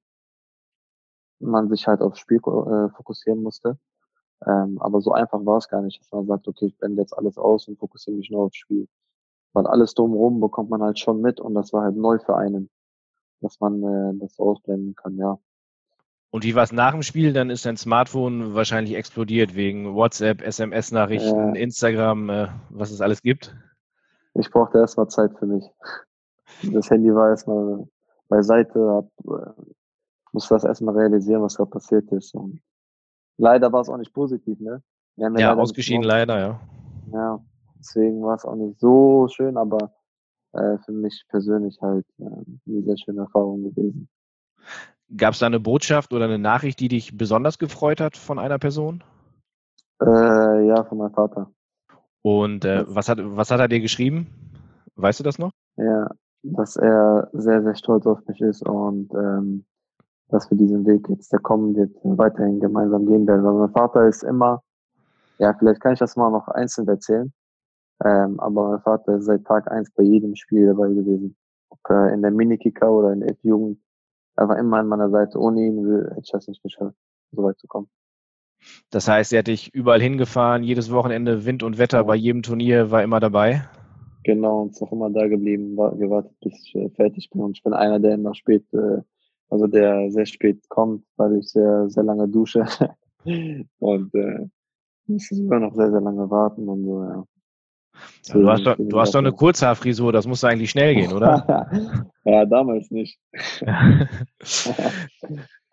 [1.39, 3.77] man sich halt aufs Spiel äh, fokussieren musste.
[4.45, 7.17] Ähm, aber so einfach war es gar nicht, dass man sagt, okay, ich blende jetzt
[7.17, 8.87] alles aus und fokussiere mich nur aufs Spiel.
[9.53, 12.69] Weil alles drumherum bekommt man halt schon mit und das war halt neu für einen,
[13.41, 15.37] dass man äh, das ausblenden kann, ja.
[16.31, 17.31] Und wie war es nach dem Spiel?
[17.31, 23.55] Dann ist dein Smartphone wahrscheinlich explodiert wegen WhatsApp, SMS-Nachrichten, äh, Instagram, was es alles gibt.
[24.33, 25.63] Ich brauchte erstmal Zeit für mich.
[26.63, 27.87] Das Handy war erstmal
[28.27, 29.51] beiseite, hab, äh,
[30.31, 32.33] musste das erstmal realisieren, was da passiert ist.
[32.33, 32.61] Und
[33.37, 34.81] leider war es auch nicht positiv, ne?
[35.17, 36.59] ja, ausgeschieden leider, ja.
[37.13, 37.39] Ja,
[37.79, 39.93] deswegen war es auch nicht so schön, aber
[40.53, 44.09] äh, für mich persönlich halt äh, eine sehr schöne Erfahrung gewesen.
[45.15, 48.57] Gab es da eine Botschaft oder eine Nachricht, die dich besonders gefreut hat von einer
[48.57, 49.03] Person?
[50.01, 51.51] Äh, ja, von meinem Vater.
[52.21, 54.27] Und äh, was, hat, was hat er dir geschrieben?
[54.95, 55.51] Weißt du das noch?
[55.77, 56.09] Ja,
[56.53, 59.65] dass er sehr, sehr stolz auf mich ist und ähm,
[60.29, 63.43] dass wir diesen Weg jetzt, der kommen wird, weiterhin gemeinsam gehen werden.
[63.43, 64.63] Weil mein Vater ist immer,
[65.37, 67.33] ja, vielleicht kann ich das mal noch einzeln erzählen,
[68.03, 71.35] ähm, aber mein Vater ist seit Tag eins bei jedem Spiel dabei gewesen.
[71.69, 73.79] Ob äh, in der Minikicker oder in der F-Jugend.
[74.37, 75.39] Er war immer an meiner Seite.
[75.39, 76.95] Ohne ihn hätte ich das nicht geschafft,
[77.31, 77.87] so weit zu kommen.
[78.89, 82.91] Das heißt, er hat dich überall hingefahren, jedes Wochenende Wind und Wetter, bei jedem Turnier
[82.91, 83.63] war immer dabei?
[84.25, 87.41] Genau, und ist auch immer da geblieben, war, gewartet, bis ich äh, fertig bin.
[87.41, 89.01] Und ich bin einer, der immer spät, äh,
[89.49, 92.65] also der sehr spät kommt, weil ich sehr, sehr lange dusche.
[93.79, 94.47] und äh,
[95.05, 97.23] muss sogar noch sehr, sehr lange warten und so, ja.
[98.25, 101.69] Ja, du hast, doch, du hast doch eine Kurzhaarfrisur, das muss eigentlich schnell gehen, oder?
[102.25, 103.19] ja, damals nicht.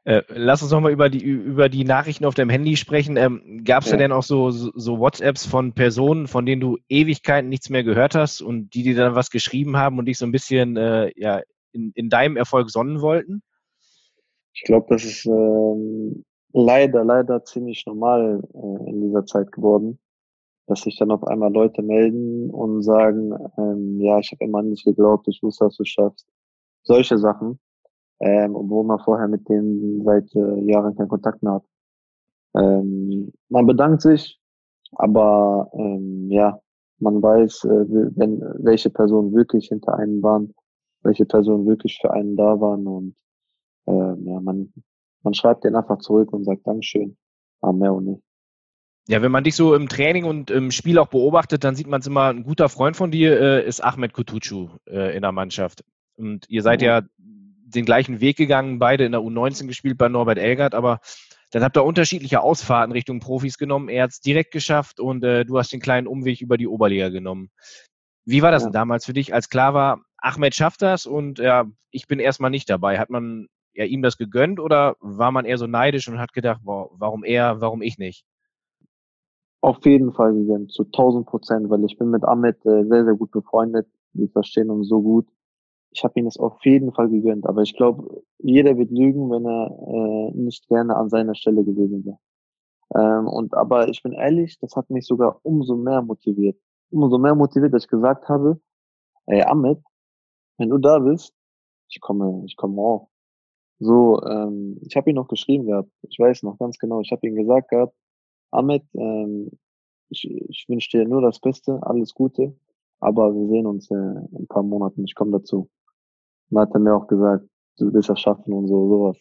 [0.04, 3.16] Äh, lass uns noch mal über die, über die Nachrichten auf deinem Handy sprechen.
[3.16, 3.96] Ähm, Gab es ja.
[3.96, 8.16] denn auch so, so, so, WhatsApps von Personen, von denen du Ewigkeiten nichts mehr gehört
[8.16, 11.40] hast und die dir dann was geschrieben haben und dich so ein bisschen äh, ja,
[11.70, 13.42] in, in deinem Erfolg sonnen wollten?
[14.54, 20.00] Ich glaube, das ist ähm, leider, leider ziemlich normal äh, in dieser Zeit geworden,
[20.66, 24.84] dass sich dann auf einmal Leute melden und sagen, ähm, ja, ich habe immer nicht
[24.84, 26.26] geglaubt, ich wusste, dass du schaffst.
[26.82, 27.60] Solche Sachen
[28.22, 31.64] ähm, obwohl man vorher mit denen seit äh, Jahren keinen Kontakt mehr hat.
[32.54, 34.40] Ähm, man bedankt sich,
[34.92, 36.60] aber ähm, ja,
[36.98, 37.84] man weiß, äh,
[38.16, 40.54] wenn, welche Personen wirklich hinter einem waren,
[41.02, 43.16] welche Personen wirklich für einen da waren und
[43.88, 44.72] ähm, ja, man,
[45.24, 47.16] man schreibt denen einfach zurück und sagt Dankeschön,
[47.60, 48.22] aber mehr und nicht.
[49.08, 52.00] Ja, wenn man dich so im Training und im Spiel auch beobachtet, dann sieht man
[52.00, 55.82] es immer, ein guter Freund von dir äh, ist Ahmed Kutucu äh, in der Mannschaft.
[56.14, 57.02] Und ihr seid ja
[57.74, 61.00] den gleichen Weg gegangen, beide in der U19 gespielt bei Norbert Elgert, aber
[61.52, 63.90] dann habt ihr unterschiedliche Ausfahrten Richtung Profis genommen.
[63.90, 67.10] Er hat es direkt geschafft und äh, du hast den kleinen Umweg über die Oberliga
[67.10, 67.50] genommen.
[68.24, 68.68] Wie war das ja.
[68.68, 72.50] denn damals für dich, als klar war, Ahmed schafft das und ja, ich bin erstmal
[72.50, 72.98] nicht dabei?
[72.98, 76.60] Hat man ja, ihm das gegönnt oder war man eher so neidisch und hat gedacht,
[76.64, 78.24] boah, warum er, warum ich nicht?
[79.60, 83.14] Auf jeden Fall gegönnt, zu 1000 Prozent, weil ich bin mit Ahmed äh, sehr, sehr
[83.14, 83.86] gut befreundet.
[84.12, 85.26] Wir verstehen uns so gut
[85.92, 87.46] ich habe ihm das auf jeden Fall gegönnt.
[87.46, 92.04] Aber ich glaube, jeder wird lügen, wenn er äh, nicht gerne an seiner Stelle gewesen
[92.04, 92.18] wäre.
[92.94, 96.58] Ähm, und aber ich bin ehrlich, das hat mich sogar umso mehr motiviert.
[96.90, 98.60] Umso mehr motiviert, dass ich gesagt habe,
[99.26, 99.78] ey Ahmed,
[100.58, 101.34] wenn du da bist,
[101.88, 103.08] ich komme, ich komme auch.
[103.78, 105.90] So, ähm, ich habe ihn noch geschrieben gehabt.
[106.08, 107.00] Ich weiß noch ganz genau.
[107.00, 107.94] Ich habe ihm gesagt gehabt,
[108.50, 109.50] Ahmed, ähm,
[110.08, 112.54] ich, ich wünsche dir nur das Beste, alles Gute,
[113.00, 115.04] aber wir sehen uns äh, in ein paar Monaten.
[115.04, 115.68] Ich komme dazu.
[116.52, 117.46] Und hat er mir auch gesagt,
[117.78, 119.16] du willst das schaffen und so, sowas.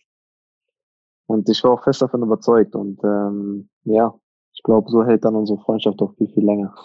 [1.28, 2.76] Und ich war auch fest davon überzeugt.
[2.76, 4.14] Und ähm, ja,
[4.54, 6.76] ich glaube, so hält dann unsere Freundschaft auch viel, viel länger.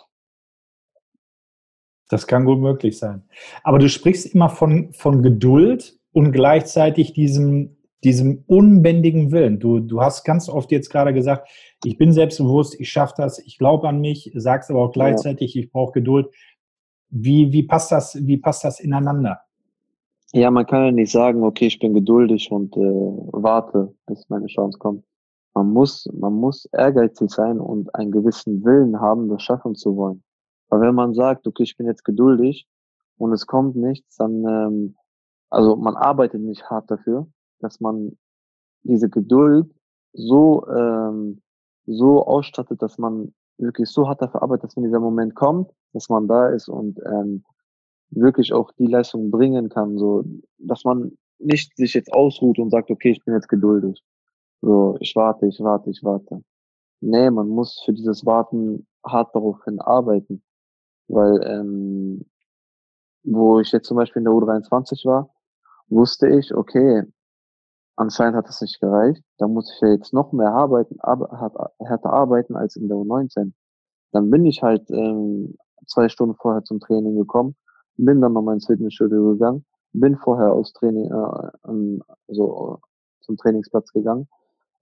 [2.09, 3.25] Das kann gut möglich sein.
[3.65, 9.59] Aber du sprichst immer von, von Geduld und gleichzeitig diesem, diesem unbändigen Willen.
[9.59, 11.51] Du, du hast ganz oft jetzt gerade gesagt,
[11.83, 15.63] ich bin selbstbewusst, ich schaffe das, ich glaube an mich, sagst aber auch gleichzeitig, ja.
[15.63, 16.33] ich brauche Geduld.
[17.09, 19.41] Wie, wie, passt das, wie passt das ineinander?
[20.37, 22.81] Ja, man kann ja nicht sagen, okay, ich bin geduldig und äh,
[23.33, 25.03] warte, bis meine Chance kommt.
[25.55, 30.23] Man muss, man muss ehrgeizig sein und einen gewissen Willen haben, das schaffen zu wollen.
[30.69, 32.69] Weil wenn man sagt, okay, ich bin jetzt geduldig
[33.17, 34.97] und es kommt nichts, dann, ähm,
[35.49, 37.27] also man arbeitet nicht hart dafür,
[37.61, 38.19] dass man
[38.83, 39.75] diese Geduld
[40.13, 41.41] so, ähm,
[41.87, 46.11] so ausstattet, dass man wirklich so hart dafür arbeitet, dass wenn dieser Moment kommt, dass
[46.11, 47.43] man da ist und ähm,
[48.11, 50.25] wirklich auch die Leistung bringen kann, so,
[50.59, 54.03] dass man nicht sich jetzt ausruht und sagt, okay, ich bin jetzt geduldig.
[54.63, 56.43] So, ich warte, ich warte, ich warte.
[57.01, 60.43] Nee, man muss für dieses Warten hart darauf hin arbeiten.
[61.09, 62.25] Weil, ähm,
[63.23, 65.31] wo ich jetzt zum Beispiel in der U23 war,
[65.89, 67.03] wusste ich, okay,
[67.97, 69.23] anscheinend hat das nicht gereicht.
[69.39, 73.53] Da muss ich ja jetzt noch mehr arbeiten, ar härter arbeiten als in der U19.
[74.13, 77.57] Dann bin ich halt ähm, zwei Stunden vorher zum Training gekommen,
[77.97, 82.81] bin dann nochmal ins Fitnessstudio gegangen, bin vorher aus Training, äh, also
[83.21, 84.29] zum Trainingsplatz gegangen,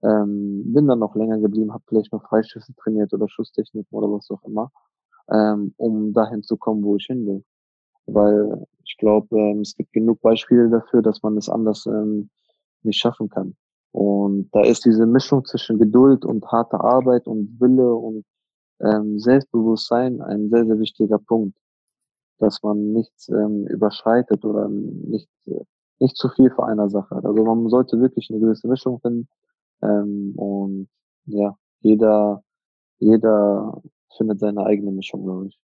[0.03, 4.29] ähm, bin dann noch länger geblieben, habe vielleicht noch Freischüsse trainiert oder Schusstechniken oder was
[4.31, 4.71] auch immer,
[5.31, 7.43] ähm, um dahin zu kommen, wo ich hin will.
[8.07, 12.29] weil ich glaube, ähm, es gibt genug Beispiele dafür, dass man es anders ähm,
[12.83, 13.55] nicht schaffen kann.
[13.91, 18.25] Und da ist diese Mischung zwischen Geduld und harter Arbeit und Wille und
[18.81, 21.57] ähm, Selbstbewusstsein ein sehr, sehr wichtiger Punkt,
[22.39, 25.29] dass man nichts ähm, überschreitet oder nicht,
[25.99, 27.25] nicht zu viel für einer Sache hat.
[27.25, 29.27] Also man sollte wirklich eine gewisse Mischung finden
[29.81, 30.87] ähm, und
[31.25, 32.43] ja, jeder,
[32.99, 33.81] jeder
[34.15, 35.59] findet seine eigene Mischung, glaube ich.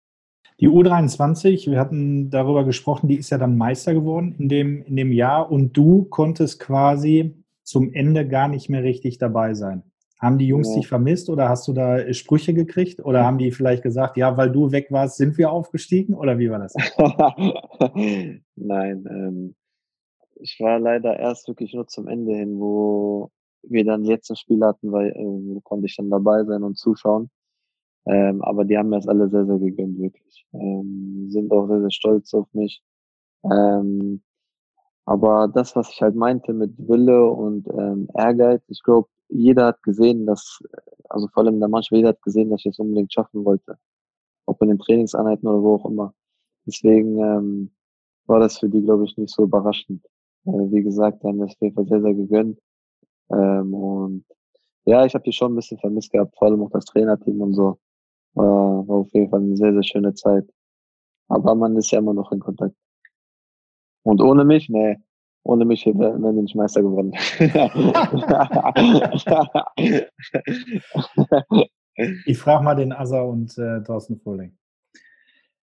[0.60, 4.96] Die U23, wir hatten darüber gesprochen, die ist ja dann Meister geworden in dem, in
[4.96, 9.84] dem Jahr und du konntest quasi zum Ende gar nicht mehr richtig dabei sein.
[10.20, 10.76] Haben die Jungs ja.
[10.78, 14.52] dich vermisst oder hast du da Sprüche gekriegt oder haben die vielleicht gesagt, ja, weil
[14.52, 16.74] du weg warst, sind wir aufgestiegen oder wie war das?
[18.56, 19.56] Nein, ähm,
[20.36, 23.30] ich war leider erst wirklich nur zum Ende hin, wo
[23.64, 27.30] wir dann jetzt ein Spiel hatten, weil äh, konnte ich dann dabei sein und zuschauen.
[28.06, 30.46] Ähm, aber die haben mir das alle sehr, sehr gegönnt, wirklich.
[30.54, 32.82] Ähm, sind auch sehr, sehr stolz auf mich.
[33.44, 34.22] Ähm,
[35.06, 39.84] aber das, was ich halt meinte mit Wille und ähm, Ehrgeiz, ich glaube, jeder hat
[39.84, 40.60] gesehen, dass,
[41.10, 43.78] also vor allem in der Mannschaft, jeder hat gesehen, dass ich es unbedingt schaffen wollte.
[44.46, 46.14] Ob in den Trainingseinheiten oder wo auch immer.
[46.66, 47.72] Deswegen ähm,
[48.26, 50.04] war das für die, glaube ich, nicht so überraschend.
[50.46, 52.60] Äh, wie gesagt, haben wir es auf jeden Fall sehr, sehr gegönnt.
[53.32, 54.26] Ähm, und
[54.86, 57.54] ja, ich habe die schon ein bisschen vermisst gehabt, vor allem auch das Trainerteam und
[57.54, 57.78] so.
[58.34, 60.48] War, war auf jeden Fall eine sehr, sehr schöne Zeit.
[61.28, 62.76] Aber man ist ja immer noch in Kontakt.
[64.04, 64.98] Und ohne mich, nee,
[65.48, 67.12] ohne mich wären wir nicht Meister geworden.
[72.26, 74.56] ich frage mal den Asa und äh, Thorsten Fohling.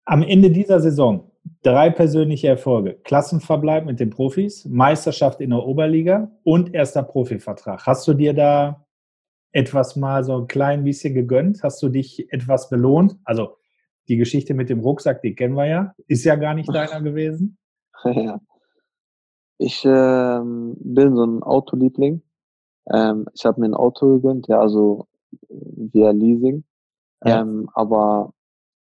[0.05, 1.29] Am Ende dieser Saison
[1.63, 2.99] drei persönliche Erfolge.
[3.03, 7.85] Klassenverbleib mit den Profis, Meisterschaft in der Oberliga und erster Profivertrag.
[7.85, 8.85] Hast du dir da
[9.51, 11.63] etwas mal so ein klein bisschen gegönnt?
[11.63, 13.17] Hast du dich etwas belohnt?
[13.23, 13.57] Also
[14.07, 15.95] die Geschichte mit dem Rucksack, die kennen wir ja.
[16.07, 17.57] Ist ja gar nicht deiner gewesen.
[18.03, 18.39] Ja.
[19.61, 22.21] Ich ähm, bin so ein Autoliebling.
[22.91, 25.07] Ähm, ich habe mir ein Auto gegönnt, ja, also
[25.49, 26.63] via Leasing.
[27.25, 27.41] Ja.
[27.41, 28.33] Ähm, aber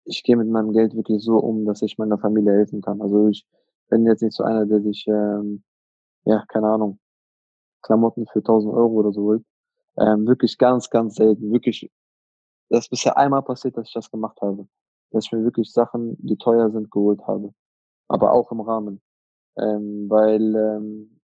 [0.05, 3.01] ich gehe mit meinem Geld wirklich so um, dass ich meiner Familie helfen kann.
[3.01, 3.45] Also ich
[3.89, 5.63] bin jetzt nicht so einer, der sich, ähm,
[6.25, 6.99] ja, keine Ahnung,
[7.81, 9.43] Klamotten für 1000 Euro oder so holt.
[9.97, 11.51] Ähm, wirklich ganz, ganz selten.
[11.51, 11.91] Wirklich,
[12.69, 14.67] das ist bisher einmal passiert, dass ich das gemacht habe.
[15.11, 17.53] Dass ich mir wirklich Sachen, die teuer sind, geholt habe.
[18.07, 19.01] Aber auch im Rahmen.
[19.57, 21.19] Ähm, weil ähm,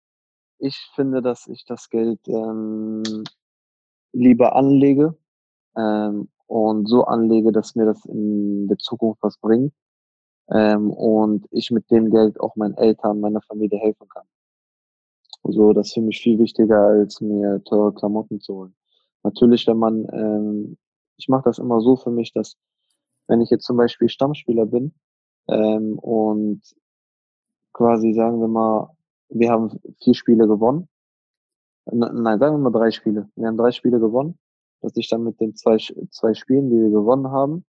[0.60, 3.04] ich finde, dass ich das Geld ähm,
[4.13, 5.16] lieber anlege
[5.78, 9.74] ähm, und so anlege, dass mir das in der Zukunft was bringt
[10.50, 14.26] ähm, und ich mit dem Geld auch meinen Eltern, meiner Familie helfen kann.
[15.44, 18.76] So, das ist für mich viel wichtiger, als mir teure Klamotten zu holen.
[19.24, 20.78] Natürlich, wenn man, ähm,
[21.18, 22.58] ich mache das immer so für mich, dass
[23.28, 24.94] wenn ich jetzt zum Beispiel Stammspieler bin
[25.48, 26.62] ähm, und
[27.78, 28.90] quasi, sagen wir mal,
[29.30, 30.90] wir haben vier Spiele gewonnen.
[31.86, 33.30] Nein, sagen wir mal drei Spiele.
[33.36, 34.38] Wir haben drei Spiele gewonnen,
[34.82, 35.78] dass ich dann mit den zwei,
[36.10, 37.66] zwei Spielen, die wir gewonnen haben,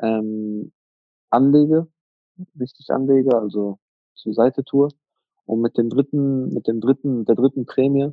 [0.00, 0.72] ähm,
[1.30, 1.88] anlege,
[2.60, 3.78] richtig anlege, also
[4.14, 4.88] zur Seite tue
[5.46, 8.12] und mit dem dritten, mit dem dritten, der dritten Prämie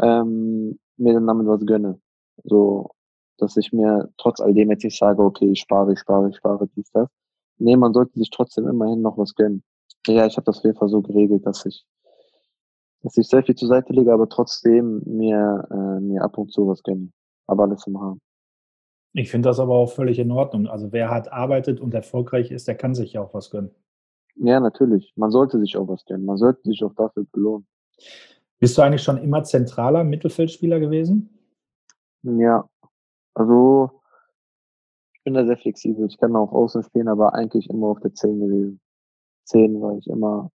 [0.00, 2.00] ähm, mir dann damit was gönne.
[2.44, 2.90] So,
[3.38, 6.36] dass ich mir trotz all dem jetzt nicht sage, okay, ich spare, ich spare, ich
[6.36, 7.08] spare, dies, das.
[7.58, 9.64] Nee, man sollte sich trotzdem immerhin noch was gönnen.
[10.08, 11.86] Ja, ich habe das auf jeden Fall so geregelt, dass ich,
[13.02, 16.66] dass ich sehr viel zur Seite lege, aber trotzdem mir, äh, mir ab und zu
[16.66, 17.12] was gönne.
[17.46, 18.20] Aber alles im Rahmen.
[19.12, 20.66] Ich finde das aber auch völlig in Ordnung.
[20.66, 23.70] Also wer hart arbeitet und erfolgreich ist, der kann sich ja auch was gönnen.
[24.36, 25.12] Ja, natürlich.
[25.16, 26.24] Man sollte sich auch was gönnen.
[26.24, 27.66] Man sollte sich auch dafür belohnen.
[28.60, 31.30] Bist du eigentlich schon immer zentraler Mittelfeldspieler gewesen?
[32.22, 32.68] Ja,
[33.34, 34.02] also
[35.14, 36.06] ich bin da sehr flexibel.
[36.06, 38.80] Ich kann auch außen spielen, aber eigentlich immer auf der 10 gewesen.
[39.48, 40.50] 10 war ich immer,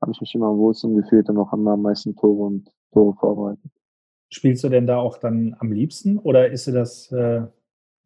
[0.00, 3.14] habe ich mich immer am wohlsten gefühlt und auch immer am meisten Tore und Tore
[3.16, 3.70] vorbereitet.
[4.30, 7.46] Spielst du denn da auch dann am liebsten oder ist dir das äh,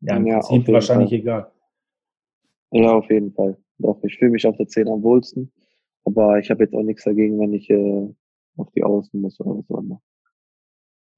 [0.00, 1.18] ja, im ja, Prinzip wahrscheinlich Fall.
[1.18, 1.52] egal?
[2.70, 3.56] Ja, auf jeden Fall.
[3.78, 5.52] Doch, ich fühle mich auf der 10 am wohlsten.
[6.04, 8.14] Aber ich habe jetzt auch nichts dagegen, wenn ich äh,
[8.56, 10.02] auf die Außen muss oder was auch immer.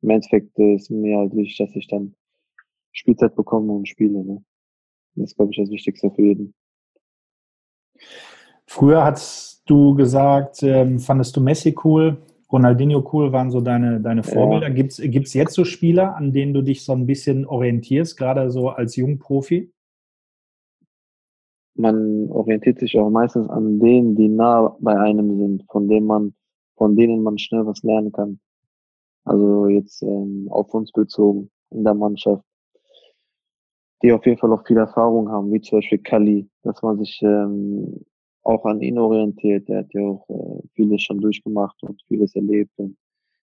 [0.02, 2.14] Im Endeffekt äh, ist mir halt wichtig, dass ich dann
[2.92, 4.24] Spielzeit bekomme und spiele.
[4.24, 4.44] Ne?
[5.14, 6.54] Das ist, glaube ich, das Wichtigste für jeden.
[8.70, 12.18] Früher hast du gesagt, ähm, fandest du Messi cool,
[12.52, 14.68] Ronaldinho cool, waren so deine, deine Vorbilder.
[14.68, 14.74] Ja.
[14.74, 14.92] Gibt
[15.26, 18.94] es jetzt so Spieler, an denen du dich so ein bisschen orientierst, gerade so als
[18.94, 19.72] Jungprofi?
[21.80, 26.34] man orientiert sich auch meistens an denen, die nah bei einem sind, von denen man,
[26.76, 28.40] von denen man schnell was lernen kann.
[29.24, 32.44] Also jetzt ähm, auf uns bezogen in der Mannschaft,
[34.02, 37.20] die auf jeden Fall auch viel Erfahrung haben, wie zum Beispiel Kali, dass man sich
[37.22, 38.04] ähm,
[38.50, 39.68] auch an ihn orientiert.
[39.68, 42.96] Der hat ja auch äh, vieles schon durchgemacht und vieles erlebt und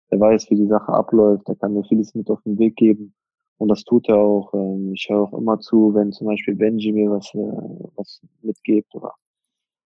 [0.09, 1.49] er weiß, wie die Sache abläuft.
[1.49, 3.13] Er kann mir vieles mit auf den Weg geben
[3.57, 4.53] und das tut er auch.
[4.53, 8.93] Ähm, ich höre auch immer zu, wenn zum Beispiel Benji mir was, äh, was mitgibt
[8.95, 9.13] oder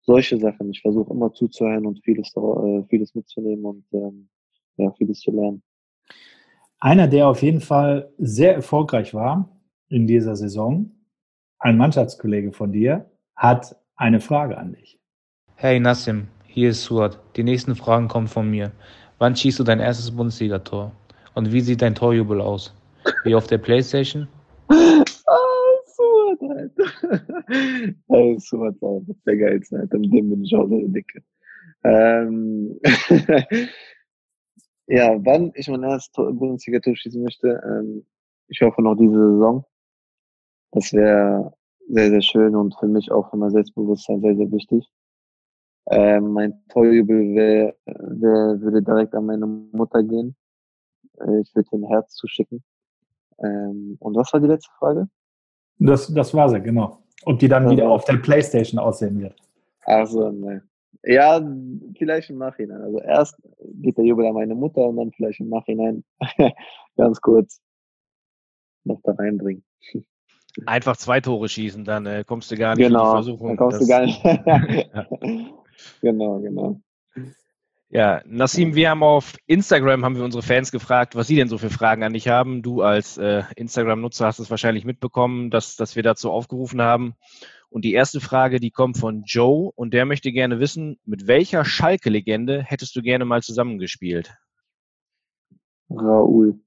[0.03, 0.71] solche Sachen.
[0.71, 4.29] Ich versuche immer zuzuhören und vieles, äh, vieles mitzunehmen und ähm,
[4.77, 5.63] ja, vieles zu lernen.
[6.79, 9.49] Einer, der auf jeden Fall sehr erfolgreich war
[9.89, 10.91] in dieser Saison,
[11.59, 15.00] ein Mannschaftskollege von dir, hat eine Frage an dich.
[15.63, 17.19] Hey Nassim, hier ist Suat.
[17.37, 18.73] Die nächsten Fragen kommen von mir.
[19.19, 20.91] Wann schießt du dein erstes Bundesligator?
[21.35, 22.73] Und wie sieht dein Torjubel aus?
[23.25, 24.27] Wie auf der Playstation?
[24.71, 25.05] ah,
[25.85, 26.85] Suat, Alter.
[28.09, 28.75] hey, Suat,
[29.07, 29.99] ist der geilste, Alter.
[29.99, 31.23] Mit dem bin ich auch so dicke.
[31.85, 32.81] Ähm
[34.87, 38.07] ja, wann ich mein erstes Bundesliga-Tor schießen möchte, ähm,
[38.49, 39.67] ich hoffe noch diese Saison.
[40.73, 41.53] Das wäre
[41.87, 44.91] sehr, sehr schön und für mich auch für mein Selbstbewusstsein sehr, sehr wichtig.
[45.93, 50.37] Ähm, mein Torjubel wär, wär, würde direkt an meine Mutter gehen.
[51.19, 52.63] Äh, ich würde ein Herz zuschicken.
[53.43, 55.09] Ähm, und was war die letzte Frage?
[55.79, 57.03] Das, das war sie, genau.
[57.25, 59.35] Und die dann wieder auf der Playstation aussehen wird.
[59.85, 60.63] Also, ne.
[61.03, 61.41] Ja,
[61.97, 62.83] vielleicht im Nachhinein.
[62.83, 63.37] Also erst
[63.81, 66.05] geht der Jubel an meine Mutter und dann vielleicht im Nachhinein
[66.97, 67.61] ganz kurz
[68.85, 69.65] noch da reinbringen.
[70.67, 73.49] Einfach zwei Tore schießen, dann äh, kommst du gar nicht genau, in die Versuchung.
[73.49, 74.23] Dann kommst das, du gar nicht.
[74.25, 75.07] ja.
[76.01, 76.81] Genau, genau.
[77.93, 81.59] Ja, Nassim, wir haben auf Instagram haben wir unsere Fans gefragt, was sie denn so
[81.59, 82.63] für Fragen an dich haben.
[82.63, 87.15] Du als äh, Instagram-Nutzer hast es wahrscheinlich mitbekommen, dass, dass wir dazu aufgerufen haben.
[87.69, 91.65] Und die erste Frage, die kommt von Joe und der möchte gerne wissen, mit welcher
[91.65, 94.37] Schalke-Legende hättest du gerne mal zusammengespielt?
[95.91, 96.61] Raoul.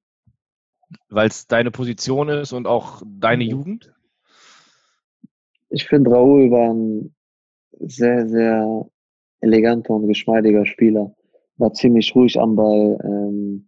[1.08, 3.50] Weil es deine Position ist und auch deine Mhm.
[3.50, 3.94] Jugend?
[5.70, 7.16] Ich finde, Raoul war ein
[7.80, 8.90] sehr, sehr
[9.44, 11.14] eleganter und geschmeidiger Spieler.
[11.58, 12.98] War ziemlich ruhig am Ball.
[13.04, 13.68] Ähm,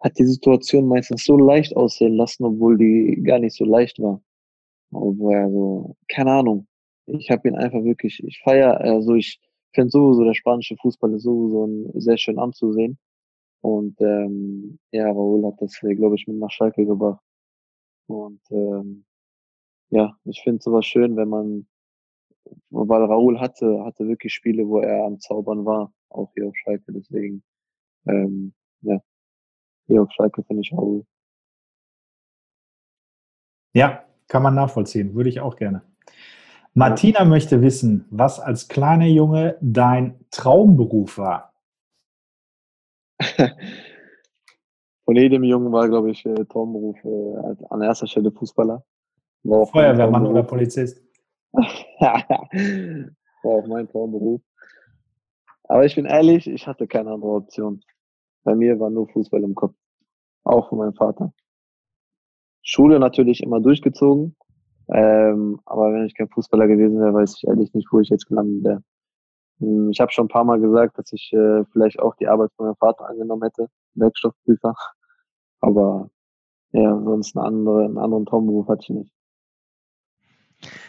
[0.00, 4.20] hat die Situation meistens so leicht aussehen lassen, obwohl die gar nicht so leicht war.
[4.92, 6.66] Obwohl er so, keine Ahnung.
[7.06, 9.40] Ich habe ihn einfach wirklich, ich feiere, also ich
[9.74, 12.98] finde sowieso, der spanische Fußball ist sowieso sehr schön anzusehen.
[13.62, 17.22] Und ähm, ja, Raoul hat das, glaube ich, mit nach Schalke gebracht.
[18.08, 19.04] Und ähm,
[19.90, 21.66] ja, ich finde sowas schön, wenn man,
[22.70, 26.92] weil Raoul hatte, hatte wirklich Spiele, wo er am Zaubern war, auch hier auf Schalke.
[26.92, 27.42] Deswegen,
[28.06, 28.52] ähm,
[28.82, 29.00] ja,
[29.86, 31.04] hier auf Schalke finde ich Raoul.
[33.74, 35.14] Ja, kann man nachvollziehen.
[35.14, 35.82] Würde ich auch gerne.
[36.74, 41.52] Martina möchte wissen, was als kleiner Junge dein Traumberuf war.
[45.04, 48.84] Von jedem Jungen war, glaube ich, äh, Traumberuf äh, an erster Stelle Fußballer.
[49.44, 50.44] Feuerwehrmann oder.
[50.44, 51.02] Polizist.
[52.00, 54.40] war auch mein Traumberuf.
[55.64, 57.82] Aber ich bin ehrlich, ich hatte keine andere Option.
[58.44, 59.74] Bei mir war nur Fußball im Kopf.
[60.44, 61.32] Auch von meinem Vater.
[62.62, 64.36] Schule natürlich immer durchgezogen.
[64.92, 68.26] Ähm, aber wenn ich kein Fußballer gewesen wäre, weiß ich ehrlich nicht, wo ich jetzt
[68.26, 68.84] gelandet wäre.
[69.60, 72.52] Hm, Ich habe schon ein paar Mal gesagt, dass ich äh, vielleicht auch die Arbeit
[72.56, 74.74] von meinem Vater angenommen hätte, Werkstoffprüfer.
[75.60, 76.10] Aber
[76.72, 79.12] ja, sonst einen anderen, einen anderen Traumberuf hatte ich nicht.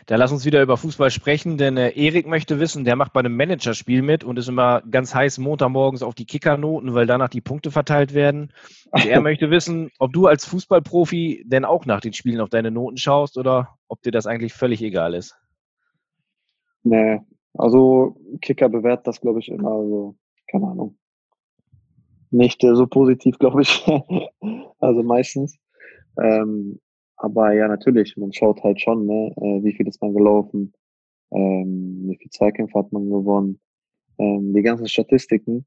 [0.05, 3.21] Da lass uns wieder über Fußball sprechen, denn äh, Erik möchte wissen, der macht bei
[3.21, 7.41] einem Managerspiel mit und ist immer ganz heiß Montagmorgens auf die Kickernoten, weil danach die
[7.41, 8.53] Punkte verteilt werden.
[8.91, 12.71] Und er möchte wissen, ob du als Fußballprofi denn auch nach den Spielen auf deine
[12.71, 15.35] Noten schaust oder ob dir das eigentlich völlig egal ist.
[16.83, 17.21] Nee,
[17.53, 20.15] also Kicker bewertet das, glaube ich, immer so,
[20.51, 20.97] keine Ahnung.
[22.31, 23.85] Nicht äh, so positiv, glaube ich.
[24.79, 25.59] also meistens.
[26.21, 26.79] Ähm,
[27.17, 30.73] aber ja, natürlich, man schaut halt schon, ne, äh, wie viel ist man gelaufen,
[31.31, 33.59] ähm, wie viel Zweikämpfe hat man gewonnen.
[34.17, 35.65] Ähm, die ganzen Statistiken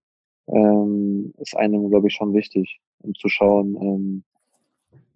[0.48, 4.24] ähm, ist einem, glaube ich, schon wichtig, um zu schauen, ähm,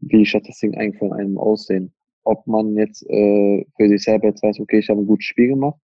[0.00, 1.92] wie die Statistiken eigentlich von einem aussehen.
[2.24, 5.48] Ob man jetzt äh, für sich selber jetzt weiß, okay, ich habe ein gutes Spiel
[5.48, 5.80] gemacht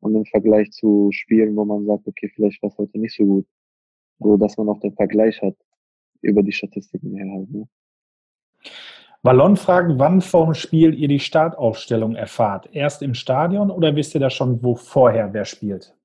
[0.00, 3.24] und im Vergleich zu Spielen, wo man sagt, okay, vielleicht war es heute nicht so
[3.24, 3.46] gut,
[4.18, 5.56] so dass man auch den Vergleich hat
[6.20, 7.50] über die Statistiken her halt.
[7.50, 7.68] Ne?
[9.24, 12.68] Ballon fragt, wann vor Spiel ihr die Startaufstellung erfahrt.
[12.74, 15.96] Erst im Stadion oder wisst ihr da schon, wo vorher wer spielt?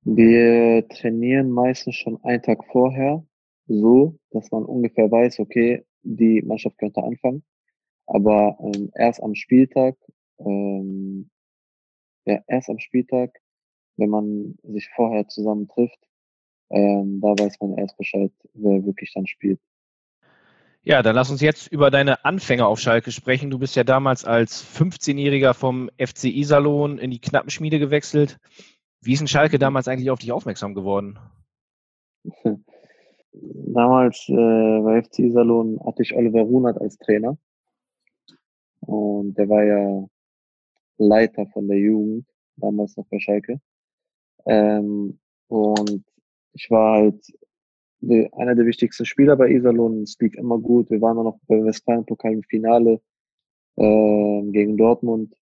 [0.00, 3.22] Wir trainieren meistens schon einen Tag vorher,
[3.66, 7.44] so, dass man ungefähr weiß, okay, die Mannschaft könnte anfangen.
[8.06, 9.96] Aber ähm, erst am Spieltag,
[10.38, 11.28] ähm,
[12.24, 13.42] ja, erst am Spieltag,
[13.98, 16.00] wenn man sich vorher zusammen trifft,
[16.70, 19.60] ähm, da weiß man erst Bescheid, wer wirklich dann spielt.
[20.86, 23.48] Ja, dann lass uns jetzt über deine Anfänge auf Schalke sprechen.
[23.48, 28.38] Du bist ja damals als 15-Jähriger vom FC Iserlohn in die Knappenschmiede gewechselt.
[29.00, 31.18] Wie ist ein Schalke damals eigentlich auf dich aufmerksam geworden?
[33.32, 37.36] Damals äh, bei FC Iserlohn hatte ich Oliver Runert als Trainer.
[38.80, 40.06] Und der war ja
[40.98, 42.26] Leiter von der Jugend,
[42.56, 43.60] damals noch bei Schalke.
[44.46, 45.18] Ähm,
[45.48, 46.04] und
[46.52, 47.24] ich war halt
[48.08, 50.02] die, einer der wichtigsten Spieler bei Iserlohn.
[50.02, 50.90] Es lief immer gut.
[50.90, 53.00] Wir waren dann noch beim Westfalen-Pokal im Finale
[53.76, 55.34] äh, gegen Dortmund,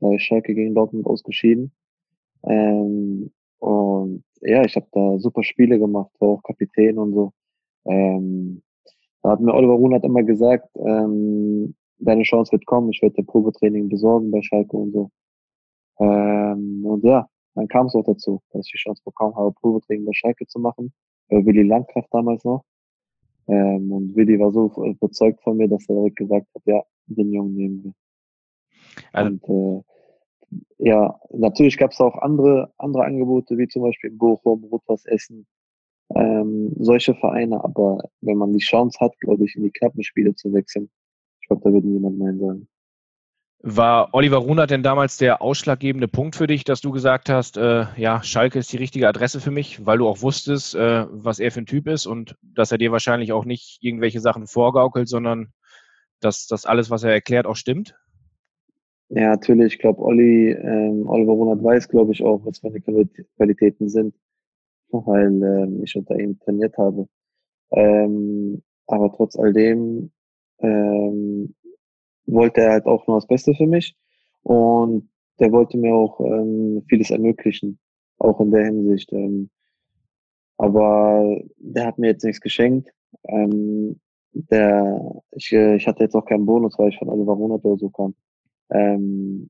[0.00, 1.72] bei Schalke gegen Dortmund ausgeschieden.
[2.44, 7.32] Ähm, und ja, ich habe da super Spiele gemacht, war auch Kapitän und so.
[7.84, 8.62] Ähm,
[9.22, 13.24] da hat mir Oliver Runert immer gesagt, ähm, deine Chance wird kommen, ich werde dir
[13.24, 15.10] Probetraining besorgen bei Schalke und so.
[15.98, 20.06] Ähm, und ja, dann kam es auch dazu, dass ich die Chance bekommen habe, Probetraining
[20.06, 20.92] bei Schalke zu machen.
[21.30, 22.64] Bei Willi Landkraft damals noch.
[23.48, 27.32] Ähm, und Willi war so überzeugt von mir, dass er direkt gesagt hat, ja, den
[27.32, 27.92] Jungen nehmen wir.
[29.12, 29.82] Also, und äh,
[30.78, 35.46] ja, natürlich gab es auch andere, andere Angebote, wie zum Beispiel Bochum, Rotwas Essen,
[36.14, 40.52] ähm, solche Vereine, aber wenn man die Chance hat, glaube ich, in die Knappenspiele zu
[40.52, 40.90] wechseln,
[41.40, 42.68] ich glaube, da würde niemand Nein sagen.
[43.62, 47.84] War Oliver Runert denn damals der ausschlaggebende Punkt für dich, dass du gesagt hast, äh,
[47.96, 51.50] ja, Schalke ist die richtige Adresse für mich, weil du auch wusstest, äh, was er
[51.50, 55.52] für ein Typ ist und dass er dir wahrscheinlich auch nicht irgendwelche Sachen vorgaukelt, sondern
[56.20, 57.94] dass das alles, was er erklärt, auch stimmt?
[59.10, 59.74] Ja, natürlich.
[59.74, 64.14] Ich glaube, Olli, ähm, Oliver Runert weiß, glaube ich, auch, was meine Qualitäten sind,
[64.90, 67.08] weil ähm, ich unter ihm trainiert habe.
[67.72, 70.12] Ähm, aber trotz all dem
[70.60, 71.54] ähm,
[72.26, 73.96] wollte er halt auch nur das Beste für mich
[74.42, 75.08] und
[75.38, 77.78] der wollte mir auch ähm, vieles ermöglichen,
[78.18, 79.12] auch in der Hinsicht.
[79.12, 79.50] Ähm,
[80.58, 82.90] aber der hat mir jetzt nichts geschenkt.
[83.24, 83.98] Ähm,
[84.32, 87.78] der, ich, äh, ich hatte jetzt auch keinen Bonus, weil ich von Oliver Monat oder
[87.78, 88.14] so kam.
[88.70, 89.48] Ähm,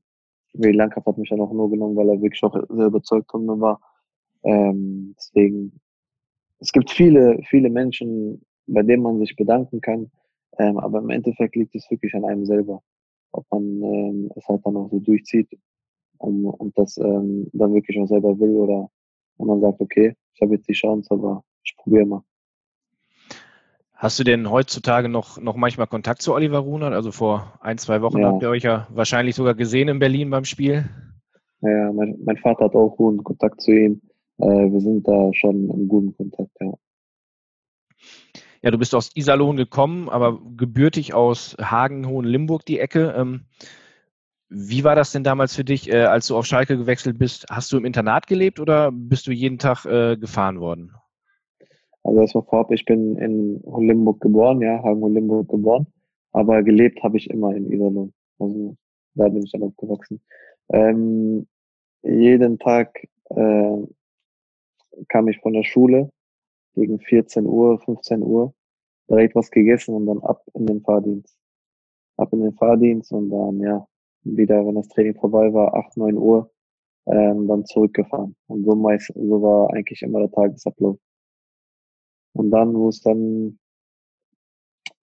[0.53, 3.45] Willi Langkampf hat mich dann auch nur genommen, weil er wirklich auch sehr überzeugt von
[3.45, 3.79] mir war.
[4.43, 5.79] Ähm, deswegen,
[6.59, 10.11] es gibt viele, viele Menschen, bei denen man sich bedanken kann.
[10.57, 12.81] Ähm, aber im Endeffekt liegt es wirklich an einem selber,
[13.31, 15.49] ob man ähm, es halt dann auch so durchzieht
[16.17, 18.89] und, und das ähm, dann wirklich auch selber will oder
[19.37, 22.23] wenn man sagt, okay, ich habe jetzt die Chance, aber ich probiere mal.
[23.93, 26.93] Hast du denn heutzutage noch, noch manchmal Kontakt zu Oliver Runert?
[26.93, 28.31] Also vor ein, zwei Wochen ja.
[28.31, 30.85] habt ihr euch ja wahrscheinlich sogar gesehen in Berlin beim Spiel.
[31.61, 34.01] Ja, mein, mein Vater hat auch guten Kontakt zu ihm.
[34.39, 36.73] Äh, wir sind da schon in guten Kontakt, ja
[38.61, 43.13] ja, du bist aus Iserlohn gekommen, aber gebürtig aus Hagen, Hohen-Limburg die Ecke.
[43.17, 43.45] Ähm,
[44.49, 47.45] wie war das denn damals für dich, äh, als du auf Schalke gewechselt bist?
[47.49, 50.91] Hast du im Internat gelebt oder bist du jeden Tag äh, gefahren worden?
[52.03, 55.87] Also erstmal vorab, ich bin in Limburg geboren, ja, Hagen Limburg geboren,
[56.31, 58.13] aber gelebt habe ich immer in Iserlohn.
[58.39, 58.75] Also
[59.15, 60.21] da bin ich dann aufgewachsen.
[60.69, 61.47] Ähm,
[62.03, 63.77] jeden Tag äh,
[65.09, 66.11] kam ich von der Schule
[66.75, 68.53] gegen 14 Uhr, 15 Uhr,
[69.09, 71.37] direkt was gegessen und dann ab in den Fahrdienst.
[72.17, 73.87] Ab in den Fahrdienst und dann, ja,
[74.23, 76.51] wieder, wenn das Training vorbei war, 8, 9 Uhr,
[77.07, 78.35] ähm, dann zurückgefahren.
[78.47, 80.97] Und so meist, so war eigentlich immer der Tagesablauf.
[82.33, 83.59] Und dann, wo es dann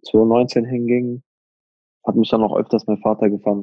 [0.04, 1.22] 2019 hinging,
[2.06, 3.62] hat mich dann auch öfters mein Vater gefahren.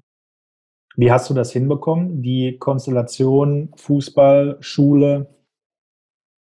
[0.97, 2.21] Wie hast du das hinbekommen?
[2.21, 5.34] Die Konstellation Fußball, Schule,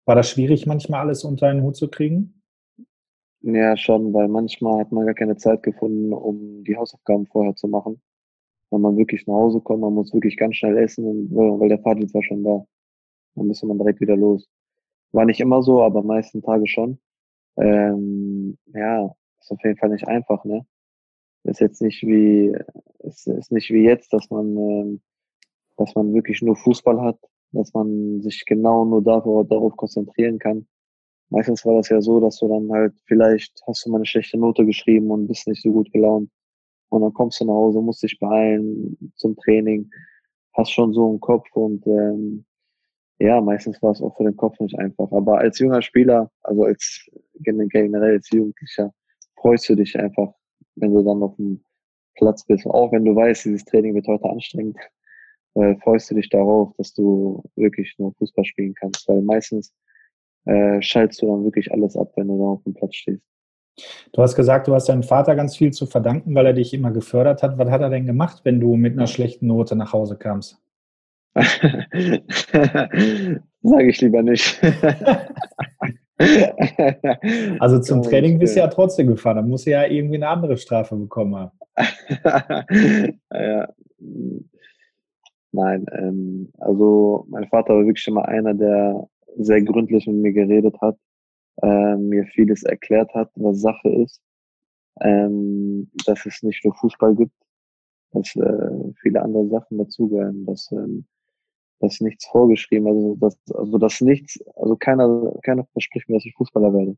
[0.05, 2.41] war das schwierig, manchmal alles unter einen Hut zu kriegen?
[3.41, 7.67] Ja, schon, weil manchmal hat man gar keine Zeit gefunden, um die Hausaufgaben vorher zu
[7.67, 8.01] machen.
[8.71, 11.79] Wenn man wirklich nach Hause kommt, man muss wirklich ganz schnell essen, und, weil der
[11.79, 12.65] Fahrdienst war schon da.
[13.35, 14.47] Dann müsste man direkt wieder los.
[15.11, 16.99] War nicht immer so, aber meisten Tage schon.
[17.57, 20.65] Ähm, ja, ist auf jeden Fall nicht einfach, ne?
[21.43, 22.55] Ist jetzt nicht wie,
[22.99, 25.01] ist, ist nicht wie jetzt, dass man, ähm,
[25.77, 27.19] dass man wirklich nur Fußball hat
[27.55, 30.67] dass man sich genau nur darauf, darauf konzentrieren kann.
[31.29, 34.37] Meistens war das ja so, dass du dann halt vielleicht hast du mal eine schlechte
[34.37, 36.29] Note geschrieben und bist nicht so gut gelaunt.
[36.89, 39.89] Und dann kommst du nach Hause, musst dich beeilen zum Training,
[40.53, 42.45] hast schon so einen Kopf und ähm,
[43.19, 45.11] ja, meistens war es auch für den Kopf nicht einfach.
[45.11, 48.93] Aber als junger Spieler, also als generell als Jugendlicher,
[49.37, 50.33] freust du dich einfach,
[50.75, 51.63] wenn du dann auf dem
[52.15, 52.65] Platz bist.
[52.65, 54.77] Auch wenn du weißt, dieses Training wird heute anstrengend
[55.55, 59.73] äh, freust du dich darauf, dass du wirklich nur Fußball spielen kannst, weil meistens
[60.45, 63.23] äh, schaltest du dann wirklich alles ab, wenn du da auf dem Platz stehst.
[64.13, 66.91] Du hast gesagt, du hast deinem Vater ganz viel zu verdanken, weil er dich immer
[66.91, 67.57] gefördert hat.
[67.57, 70.61] Was hat er denn gemacht, wenn du mit einer schlechten Note nach Hause kamst?
[71.35, 74.61] Sage ich lieber nicht.
[77.59, 79.37] also zum Training bist du ja trotzdem gefahren.
[79.37, 81.51] Da musst du ja irgendwie eine andere Strafe bekommen haben.
[83.33, 83.67] ja,
[85.55, 90.75] Nein, ähm, also mein Vater war wirklich immer einer, der sehr gründlich mit mir geredet
[90.81, 90.97] hat,
[91.61, 94.21] äh, mir vieles erklärt hat, was Sache ist,
[95.01, 97.33] ähm, dass es nicht nur Fußball gibt,
[98.11, 101.05] dass äh, viele andere Sachen dazugehören, dass ähm,
[101.79, 106.35] dass nichts vorgeschrieben, also dass also dass nichts, also keiner keiner verspricht mir, dass ich
[106.35, 106.97] Fußballer werde.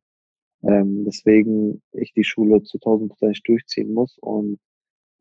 [0.63, 4.59] Ähm, deswegen ich die Schule zu 1000 Prozent durchziehen muss und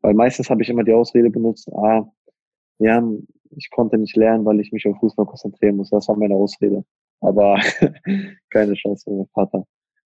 [0.01, 2.11] weil meistens habe ich immer die Ausrede benutzt, ah,
[2.79, 3.03] ja,
[3.51, 5.89] ich konnte nicht lernen, weil ich mich auf Fußball konzentrieren muss.
[5.89, 6.83] Das war meine Ausrede.
[7.21, 7.55] Aber
[8.51, 9.65] keine Chance für meinen Vater.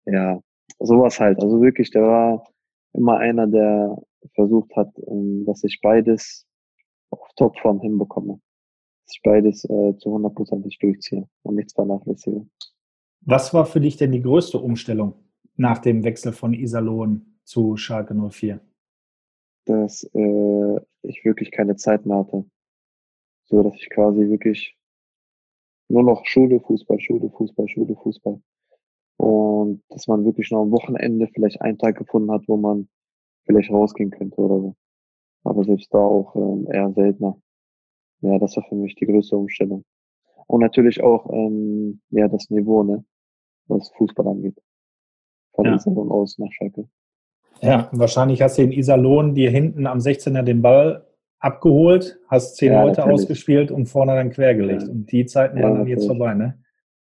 [0.05, 0.39] Ja,
[0.79, 1.41] sowas halt.
[1.41, 2.47] Also wirklich, der war
[2.93, 3.97] immer einer, der
[4.33, 6.45] versucht hat, ähm, dass ich beides
[7.11, 8.39] auf Topform hinbekomme.
[9.05, 12.45] Dass ich beides äh, zu hundertprozentig durchziehe und nichts vernachlässige.
[13.21, 15.13] Was war für dich denn die größte Umstellung
[15.55, 18.59] nach dem Wechsel von Iserlohn zu Schalke 04?
[19.65, 22.45] Dass äh, ich wirklich keine Zeit mehr hatte.
[23.45, 24.77] So dass ich quasi wirklich
[25.89, 28.41] nur noch Schule, Fußball, Schule, Fußball, Schule, Fußball.
[29.17, 32.87] Und dass man wirklich noch am Wochenende vielleicht einen Tag gefunden hat, wo man
[33.45, 34.75] vielleicht rausgehen könnte oder so.
[35.43, 37.41] Aber selbst da auch ähm, eher seltener.
[38.21, 39.85] Ja, das war für mich die größte Umstellung.
[40.47, 43.05] Und natürlich auch ähm, ja das Niveau, ne,
[43.67, 44.61] was Fußball angeht.
[45.53, 45.75] Von ja.
[45.75, 46.89] Iserlohn aus nach Schalke.
[47.61, 51.07] Ja, wahrscheinlich hast du in Iserlohn dir hinten am 16er den Ball
[51.39, 53.21] abgeholt, hast zehn ja, Leute natürlich.
[53.21, 54.83] ausgespielt und vorne dann quergelegt.
[54.83, 54.89] Ja.
[54.89, 56.63] Und die Zeiten waren dann jetzt vorbei, ne?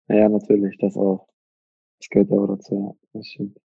[0.09, 1.26] Ja, natürlich, das auch.
[1.99, 3.09] Das gehört auch dazu, ja.
[3.12, 3.59] Das stimmt.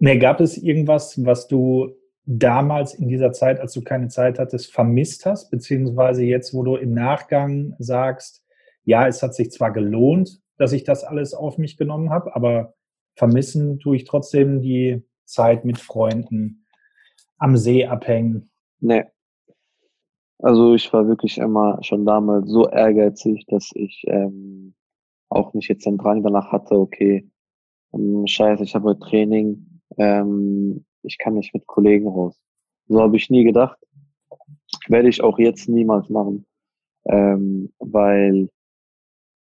[0.00, 1.92] Ne, gab es irgendwas, was du
[2.24, 6.76] damals in dieser Zeit, als du keine Zeit hattest, vermisst hast, beziehungsweise jetzt, wo du
[6.76, 8.44] im Nachgang sagst,
[8.84, 12.74] ja, es hat sich zwar gelohnt, dass ich das alles auf mich genommen habe, aber
[13.14, 16.66] vermissen tue ich trotzdem die Zeit mit Freunden
[17.38, 18.50] am See abhängen.
[18.80, 19.04] Nee,
[20.40, 24.74] also ich war wirklich immer schon damals so ehrgeizig, dass ich ähm,
[25.28, 27.28] auch nicht jetzt den Drang danach hatte, okay,
[27.92, 32.38] ähm, scheiße, ich habe Training, ähm, ich kann nicht mit Kollegen raus.
[32.86, 33.78] So habe ich nie gedacht.
[34.88, 36.46] Werde ich auch jetzt niemals machen,
[37.06, 38.48] ähm, weil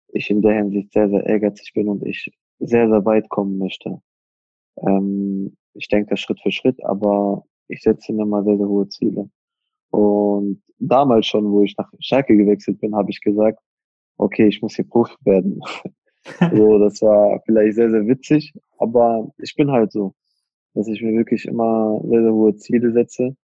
[0.08, 4.00] ich in der Hinsicht sehr, sehr ehrgeizig bin und ich sehr, sehr weit kommen möchte.
[4.78, 9.30] Ähm, ich denke Schritt für Schritt, aber ich setze mir mal sehr, sehr hohe Ziele.
[9.90, 13.60] Und damals schon, wo ich nach Schalke gewechselt bin, habe ich gesagt,
[14.18, 15.60] okay, ich muss hier Profi werden.
[16.52, 20.14] so, das war vielleicht sehr, sehr witzig, aber ich bin halt so,
[20.74, 23.36] dass ich mir wirklich immer sehr, sehr hohe Ziele setze.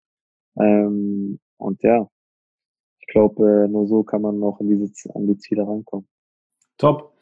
[0.59, 2.09] Ähm, und ja,
[3.01, 6.07] ich glaube, nur so kann man noch an, diese, an die Ziele rankommen.
[6.79, 7.15] Top.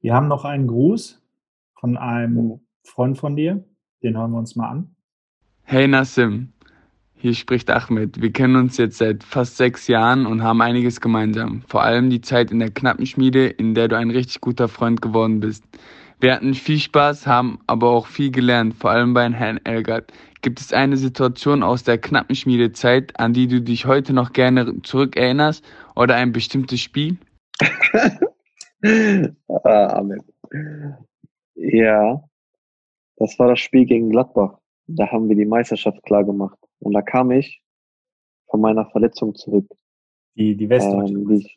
[0.00, 1.22] Wir haben noch einen Gruß
[1.74, 3.64] von einem Freund von dir.
[4.02, 4.96] Den hören wir uns mal an.
[5.62, 6.52] Hey Nassim,
[7.14, 8.20] hier spricht Ahmed.
[8.20, 11.62] Wir kennen uns jetzt seit fast sechs Jahren und haben einiges gemeinsam.
[11.66, 15.40] Vor allem die Zeit in der Knappenschmiede, in der du ein richtig guter Freund geworden
[15.40, 15.64] bist.
[16.20, 20.12] Wir hatten viel Spaß, haben aber auch viel gelernt, vor allem bei Herrn Elgert.
[20.40, 25.64] Gibt es eine Situation aus der Knappenschmiedezeit, an die du dich heute noch gerne zurückerinnerst
[25.94, 27.16] oder ein bestimmtes Spiel?
[29.64, 30.22] ah, Ahmed.
[31.54, 32.22] Ja,
[33.16, 34.58] das war das Spiel gegen Gladbach.
[34.86, 36.58] Da haben wir die Meisterschaft klar gemacht.
[36.78, 37.60] Und da kam ich
[38.48, 39.66] von meiner Verletzung zurück.
[40.36, 41.50] Die, die Westdeutsche ähm, die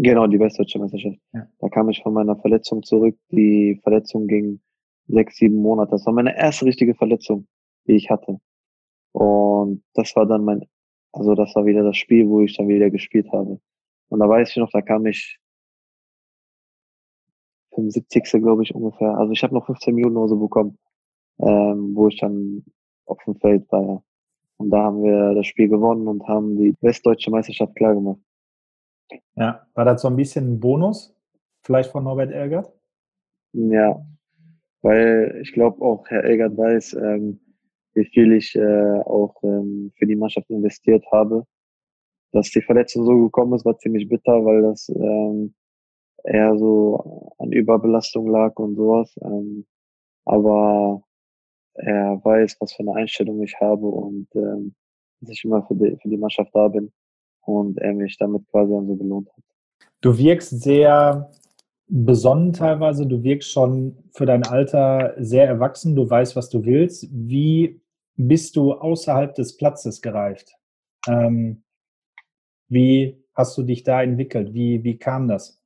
[0.00, 1.18] Genau, die Westdeutsche Meisterschaft.
[1.32, 1.48] Ja.
[1.58, 3.16] Da kam ich von meiner Verletzung zurück.
[3.30, 4.60] Die Verletzung ging
[5.08, 5.90] sechs, sieben Monate.
[5.90, 7.48] Das war meine erste richtige Verletzung,
[7.88, 8.38] die ich hatte.
[9.10, 10.64] Und das war dann mein,
[11.12, 13.60] also das war wieder das Spiel, wo ich dann wieder gespielt habe.
[14.08, 15.38] Und da weiß ich noch, da kam ich
[17.78, 18.42] 75.
[18.42, 19.16] glaube ich ungefähr.
[19.16, 20.78] Also ich habe noch 15 Minuten oder so bekommen,
[21.38, 22.64] ähm, wo ich dann
[23.06, 24.02] auf dem Feld war.
[24.58, 28.20] Und da haben wir das Spiel gewonnen und haben die westdeutsche Meisterschaft klar gemacht.
[29.36, 31.14] Ja, war das so ein bisschen ein Bonus,
[31.62, 32.72] vielleicht von Norbert Elgert?
[33.52, 34.04] Ja,
[34.82, 37.40] weil ich glaube auch Herr Elgert weiß, ähm,
[37.94, 41.46] wie viel ich äh, auch ähm, für die Mannschaft investiert habe.
[42.32, 45.54] Dass die Verletzung so gekommen ist, war ziemlich bitter, weil das ähm,
[46.24, 49.14] eher so an Überbelastung lag und sowas.
[49.22, 49.66] Ähm,
[50.24, 51.02] aber
[51.74, 54.74] er weiß, was für eine Einstellung ich habe und ähm,
[55.20, 56.92] dass ich immer für die, für die Mannschaft da bin
[57.42, 59.44] und er mich damit quasi so belohnt hat.
[60.00, 61.30] Du wirkst sehr
[61.88, 67.08] besonnen teilweise, du wirkst schon für dein Alter sehr erwachsen, du weißt, was du willst.
[67.10, 67.80] Wie
[68.16, 70.54] bist du außerhalb des Platzes gereift?
[71.06, 71.62] Ähm,
[72.68, 74.52] wie hast du dich da entwickelt?
[74.52, 75.57] Wie, wie kam das?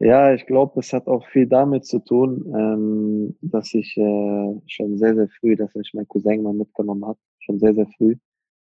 [0.00, 4.98] Ja, ich glaube, es hat auch viel damit zu tun, ähm, dass ich äh, schon
[4.98, 8.16] sehr, sehr früh, dass ich meinen Cousin mal mitgenommen habe, schon sehr, sehr früh.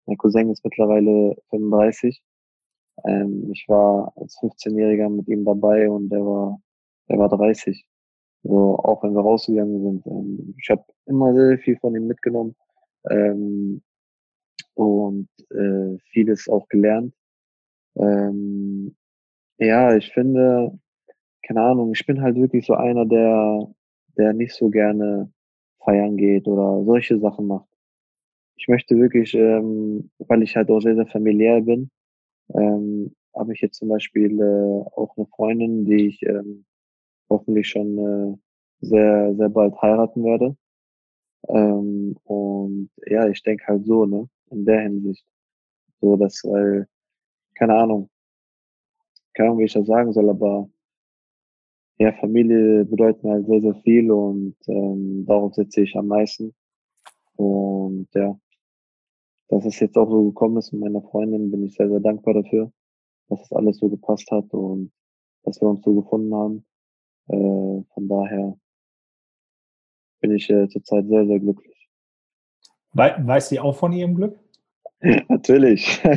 [0.06, 2.22] Mein Cousin ist mittlerweile 35
[3.06, 6.62] Ähm, ich war als 15-Jähriger mit ihm dabei und der war,
[7.10, 7.86] der war 30.
[8.44, 10.08] So, auch wenn wir rausgegangen sind.
[10.08, 12.56] Ähm, ich habe immer sehr viel von ihm mitgenommen
[13.12, 13.84] ähm,
[14.76, 17.14] und äh, vieles auch gelernt.
[17.98, 18.96] Ähm,
[19.60, 20.80] ja, ich finde,
[21.44, 23.68] keine Ahnung, ich bin halt wirklich so einer, der,
[24.18, 25.32] der nicht so gerne
[25.84, 27.68] feiern geht oder solche Sachen macht.
[28.58, 31.90] Ich möchte wirklich, ähm, weil ich halt auch sehr, sehr familiär bin,
[32.56, 36.66] ähm, habe ich jetzt zum Beispiel äh, auch eine Freundin, die ich ähm,
[37.30, 38.38] hoffentlich schon äh,
[38.86, 40.56] sehr, sehr bald heiraten werde.
[41.50, 45.26] Ähm, und ja, ich denke halt so, ne, in der Hinsicht.
[46.02, 46.88] So, dass, weil,
[47.56, 48.10] keine Ahnung,
[49.34, 50.70] keine Ahnung, wie ich das sagen soll, aber
[52.00, 56.54] ja, Familie bedeutet mir halt sehr, sehr viel und ähm, darauf setze ich am meisten.
[57.36, 58.38] Und ja,
[59.50, 62.36] dass es jetzt auch so gekommen ist mit meiner Freundin, bin ich sehr, sehr dankbar
[62.36, 62.72] dafür,
[63.30, 64.92] dass es alles so gepasst hat und
[65.44, 66.66] dass wir uns so gefunden haben.
[67.28, 68.58] Äh, von daher
[70.22, 71.90] bin ich äh, zurzeit sehr, sehr glücklich.
[72.94, 74.40] We weiß sie auch von ihrem Glück?
[75.30, 76.02] Natürlich.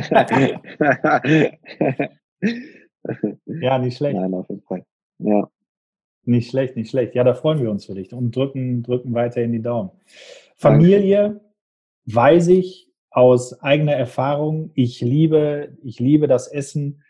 [3.45, 4.15] ja, nicht schlecht.
[4.15, 4.85] Nein, auf jeden Fall.
[5.19, 5.49] Ja.
[6.27, 7.15] Nicht schlecht, nicht schlecht.
[7.15, 9.91] Ja, da freuen wir uns für dich und drücken, drücken weiterhin die Daumen.
[10.57, 11.39] Familie,
[12.05, 17.01] weiß ich aus eigener Erfahrung, ich liebe, ich liebe das Essen.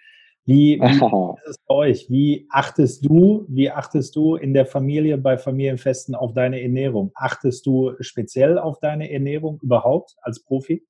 [0.45, 0.86] Wie, wie
[1.45, 2.09] ist es bei euch?
[2.11, 7.11] Wie achtest du, wie achtest du in der Familie bei Familienfesten auf deine Ernährung?
[7.15, 10.86] Achtest du speziell auf deine Ernährung überhaupt als Profi?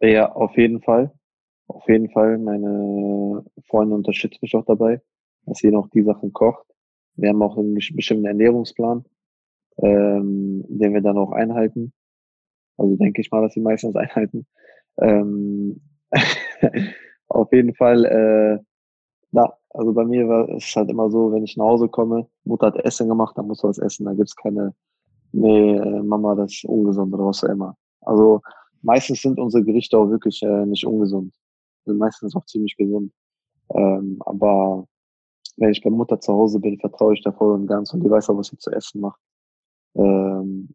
[0.00, 1.12] Ja, auf jeden Fall.
[1.68, 2.36] Auf jeden Fall.
[2.38, 5.00] Meine Freundin unterstützt mich auch dabei,
[5.46, 6.71] dass sie noch die Sachen kocht.
[7.16, 9.04] Wir haben auch einen bestimmten Ernährungsplan,
[9.78, 11.92] ähm, den wir dann auch einhalten.
[12.76, 14.46] Also denke ich mal, dass sie meistens einhalten.
[14.98, 15.80] Ähm,
[17.28, 18.58] auf jeden Fall, äh,
[19.30, 22.66] na, also bei mir war es halt immer so, wenn ich nach Hause komme, Mutter
[22.66, 24.04] hat Essen gemacht, dann muss du was essen.
[24.04, 24.74] Da gibt's keine,
[25.32, 27.76] nee, äh, Mama, das ist ungesund oder was auch immer.
[28.02, 28.40] Also
[28.82, 31.34] meistens sind unsere Gerichte auch wirklich äh, nicht ungesund.
[31.86, 33.12] Sind meistens auch ziemlich gesund.
[33.74, 34.86] Ähm, aber
[35.56, 38.10] wenn ich bei Mutter zu Hause bin, vertraue ich da voll und ganz und die
[38.10, 39.20] weiß auch, was sie zu essen macht.
[39.94, 40.74] Ähm,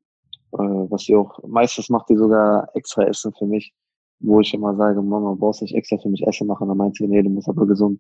[0.54, 3.74] äh, was sie auch, meistens macht die sogar extra Essen für mich
[4.20, 6.68] wo ich immer sage, Mama, brauchst du nicht extra für mich Essen machen?
[6.68, 8.00] Dann meint sie, nee, du musst aber gesund,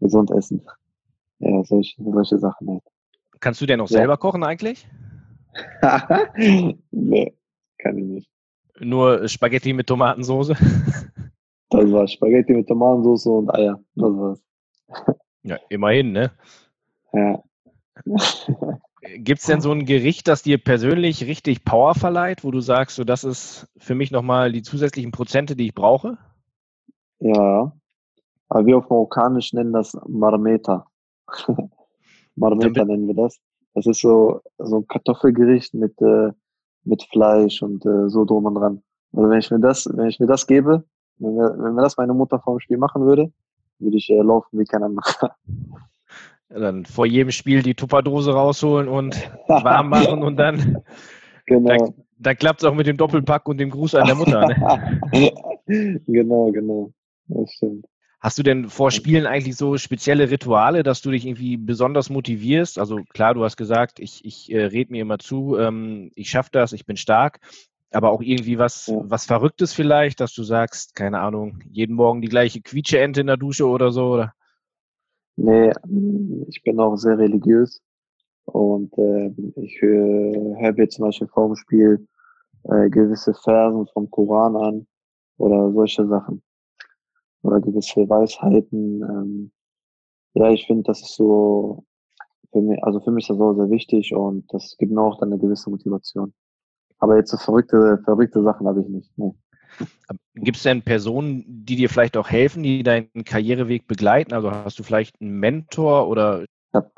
[0.00, 0.64] gesund essen.
[1.40, 2.82] Ja, solche, solche Sachen halt.
[3.40, 3.98] Kannst du denn noch ja.
[3.98, 4.88] selber kochen eigentlich?
[6.90, 7.34] nee,
[7.78, 8.30] kann ich nicht.
[8.80, 10.48] Nur Spaghetti mit Tomatensauce?
[11.70, 13.80] das war Spaghetti mit Tomatensauce und Eier.
[13.94, 14.42] Das war's.
[15.42, 16.30] ja, immerhin, ne?
[17.12, 17.42] Ja.
[19.16, 22.96] Gibt es denn so ein Gericht, das dir persönlich richtig Power verleiht, wo du sagst,
[22.96, 26.18] so das ist für mich nochmal die zusätzlichen Prozente, die ich brauche?
[27.20, 27.72] Ja,
[28.48, 30.86] aber wir auf Marokkanisch nennen das Marmeta.
[32.36, 33.38] Marmeta nennen wir das.
[33.74, 36.32] Das ist so, so ein Kartoffelgericht mit, äh,
[36.84, 38.82] mit Fleisch und äh, so drum und dran.
[39.12, 40.84] Also wenn ich mir das, wenn ich mir das gebe,
[41.18, 43.32] wenn mir, wenn mir das meine Mutter vor dem Spiel machen würde,
[43.78, 45.36] würde ich äh, laufen wie kein anderer.
[46.48, 50.82] dann vor jedem Spiel die Tupperdose rausholen und warm machen und dann,
[51.46, 51.68] genau.
[51.68, 54.46] dann, dann klappt es auch mit dem Doppelpack und dem Gruß an der Mutter.
[54.46, 55.32] Ne?
[56.06, 56.92] genau, genau.
[57.26, 57.84] Das stimmt.
[58.20, 62.78] Hast du denn vor Spielen eigentlich so spezielle Rituale, dass du dich irgendwie besonders motivierst?
[62.78, 66.50] Also klar, du hast gesagt, ich, ich äh, red mir immer zu, ähm, ich schaffe
[66.50, 67.38] das, ich bin stark,
[67.90, 69.00] aber auch irgendwie was, ja.
[69.04, 73.36] was Verrücktes vielleicht, dass du sagst, keine Ahnung, jeden Morgen die gleiche Quietscheente in der
[73.36, 74.12] Dusche oder so?
[74.12, 74.34] Oder?
[75.36, 75.72] Nee,
[76.48, 77.80] ich bin auch sehr religiös
[78.44, 82.06] und äh, ich höre hör mir zum Beispiel vor dem Spiel
[82.64, 84.86] äh, gewisse Versen vom Koran an
[85.36, 86.42] oder solche Sachen
[87.42, 89.02] oder gewisse Weisheiten.
[89.02, 89.52] Ähm,
[90.34, 91.84] ja, ich finde, das ist so
[92.52, 95.18] für mich, also für mich ist das auch sehr wichtig und das gibt mir auch
[95.18, 96.32] dann eine gewisse Motivation.
[96.98, 99.10] Aber jetzt so verrückte, verrückte Sachen habe ich nicht.
[99.16, 99.32] Nee.
[100.34, 104.32] Gibt es denn Personen, die dir vielleicht auch helfen, die deinen Karriereweg begleiten?
[104.32, 106.42] Also hast du vielleicht einen Mentor oder?
[106.42, 106.90] Ich habe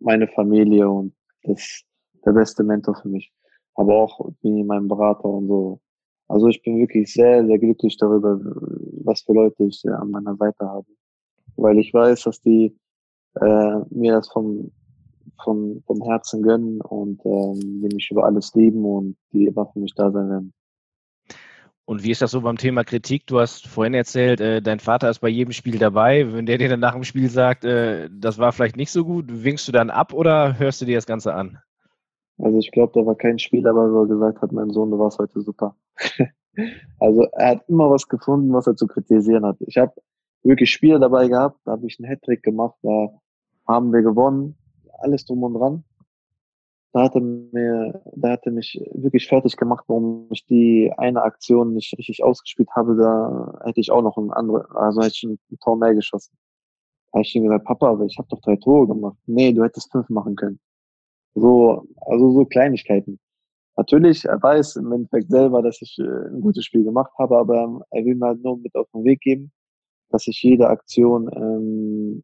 [0.00, 1.84] meine Familie und das ist
[2.24, 3.32] der beste Mentor für mich.
[3.74, 5.80] Aber auch wie mein Berater und so.
[6.28, 8.40] Also ich bin wirklich sehr, sehr glücklich darüber,
[9.04, 10.86] was für Leute ich an meiner Seite habe.
[11.56, 12.76] Weil ich weiß, dass die
[13.40, 14.72] äh, mir das vom,
[15.42, 19.80] vom, vom Herzen gönnen und ähm, die mich über alles lieben und die immer für
[19.80, 20.52] mich da sein werden.
[21.86, 23.26] Und wie ist das so beim Thema Kritik?
[23.26, 26.32] Du hast vorhin erzählt, äh, dein Vater ist bei jedem Spiel dabei.
[26.32, 29.26] Wenn der dir dann nach dem Spiel sagt, äh, das war vielleicht nicht so gut,
[29.28, 31.58] winkst du dann ab oder hörst du dir das Ganze an?
[32.38, 34.98] Also ich glaube, da war kein Spiel dabei, wo er gesagt hat, mein Sohn, du
[34.98, 35.76] warst heute super.
[36.98, 39.56] also er hat immer was gefunden, was er zu kritisieren hat.
[39.60, 39.92] Ich habe
[40.42, 43.08] wirklich Spiele dabei gehabt, da habe ich einen Hattrick gemacht, da
[43.68, 44.56] haben wir gewonnen,
[44.98, 45.84] alles drum und dran.
[46.92, 51.96] Da hatte mir, da hatte mich wirklich fertig gemacht, warum ich die eine Aktion nicht
[51.98, 55.76] richtig ausgespielt habe, da hätte ich auch noch ein andere, also hätte ich ein Tor
[55.76, 56.36] mehr geschossen.
[57.06, 59.16] Da habe ich ihm gesagt, Papa, aber ich habe doch drei Tore gemacht.
[59.26, 60.60] Nee, du hättest fünf machen können.
[61.34, 63.18] So, also so Kleinigkeiten.
[63.76, 67.84] Natürlich, er weiß im Endeffekt selber, dass ich äh, ein gutes Spiel gemacht habe, aber
[67.90, 69.52] er will mir halt nur mit auf den Weg geben,
[70.10, 72.22] dass ich jede Aktion, ähm,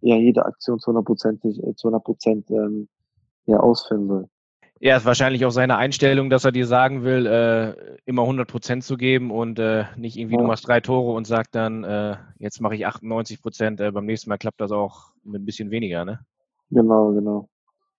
[0.00, 2.88] ja, jede Aktion zu 100 Prozent, äh, zu 100 Prozent, ähm,
[3.46, 4.28] ja, ausführen soll.
[4.78, 8.84] Ja, ist wahrscheinlich auch seine Einstellung, dass er dir sagen will, äh, immer 100 Prozent
[8.84, 10.42] zu geben und äh, nicht irgendwie, ja.
[10.42, 14.04] du machst drei Tore und sagt dann, äh, jetzt mache ich 98 Prozent, äh, beim
[14.04, 16.20] nächsten Mal klappt das auch mit ein bisschen weniger, ne?
[16.70, 17.48] Genau, genau.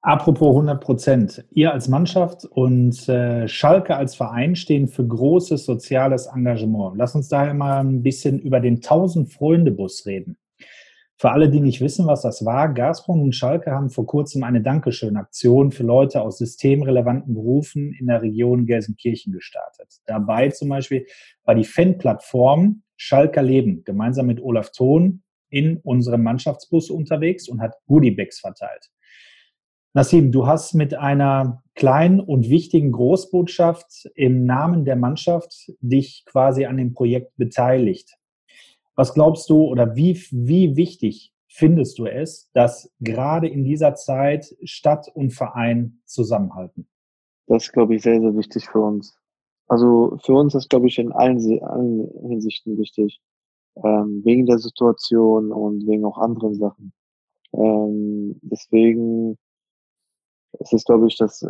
[0.02, 1.46] Apropos 100 Prozent.
[1.52, 6.96] Ihr als Mannschaft und äh, Schalke als Verein stehen für großes soziales Engagement.
[6.98, 10.38] Lass uns daher mal ein bisschen über den 1000-Freunde-Bus reden.
[11.20, 14.62] Für alle, die nicht wissen, was das war, Gazprom und Schalke haben vor kurzem eine
[14.62, 19.88] Dankeschön-Aktion für Leute aus systemrelevanten Berufen in der Region Gelsenkirchen gestartet.
[20.06, 21.08] Dabei zum Beispiel
[21.44, 27.76] war die Fan-Plattform Schalker Leben gemeinsam mit Olaf Thon in unserem Mannschaftsbus unterwegs und hat
[27.88, 28.92] Goodiebags verteilt.
[29.94, 36.66] Nassim, du hast mit einer kleinen und wichtigen Großbotschaft im Namen der Mannschaft dich quasi
[36.66, 38.17] an dem Projekt beteiligt.
[38.98, 44.56] Was glaubst du oder wie, wie wichtig findest du es, dass gerade in dieser Zeit
[44.64, 46.88] Stadt und Verein zusammenhalten?
[47.46, 49.16] Das ist, glaube ich, sehr, sehr wichtig für uns.
[49.68, 53.22] Also für uns ist, glaube ich, in allen, allen Hinsichten wichtig.
[53.84, 56.92] Ähm, wegen der Situation und wegen auch anderen Sachen.
[57.54, 59.38] Ähm, deswegen
[60.60, 61.48] es ist, glaube ich, das äh,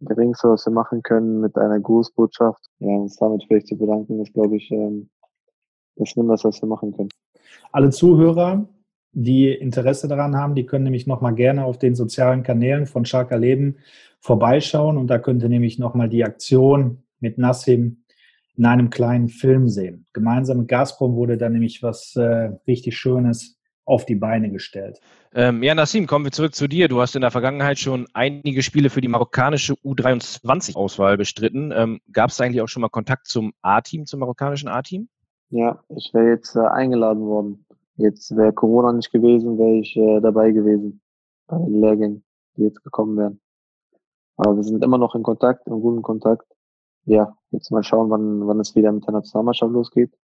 [0.00, 2.68] Geringste, was wir machen können mit einer Grußbotschaft.
[2.80, 5.08] Ja, uns damit vielleicht zu bedanken, ist, glaube ich, ähm,
[5.96, 7.10] das Mindeste, was wir machen können.
[7.70, 8.68] Alle Zuhörer,
[9.12, 13.38] die Interesse daran haben, die können nämlich nochmal gerne auf den sozialen Kanälen von Schalker
[13.38, 13.76] Leben
[14.20, 18.04] vorbeischauen und da könnt ihr nämlich nochmal die Aktion mit Nassim
[18.56, 20.06] in einem kleinen Film sehen.
[20.12, 25.00] Gemeinsam mit Gazprom wurde da nämlich was äh, richtig Schönes auf die Beine gestellt.
[25.34, 26.88] Ähm, ja, Nassim, kommen wir zurück zu dir.
[26.88, 31.72] Du hast in der Vergangenheit schon einige Spiele für die marokkanische U23-Auswahl bestritten.
[31.74, 35.08] Ähm, Gab es eigentlich auch schon mal Kontakt zum A-Team, zum marokkanischen A-Team?
[35.52, 37.66] Ja, ich wäre jetzt äh, eingeladen worden.
[37.96, 41.02] Jetzt wäre Corona nicht gewesen, wäre ich äh, dabei gewesen
[41.46, 42.24] bei den Lehrgängen,
[42.56, 43.40] die jetzt gekommen wären.
[44.38, 46.46] Aber wir sind immer noch in Kontakt, in guten Kontakt.
[47.04, 50.14] Ja, jetzt mal schauen, wann, wann es wieder mit der Nationalmannschaft losgeht.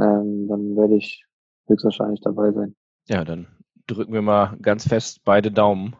[0.00, 1.26] Ähm, dann werde ich
[1.66, 2.74] höchstwahrscheinlich dabei sein.
[3.08, 3.48] Ja, dann
[3.86, 5.96] drücken wir mal ganz fest beide Daumen.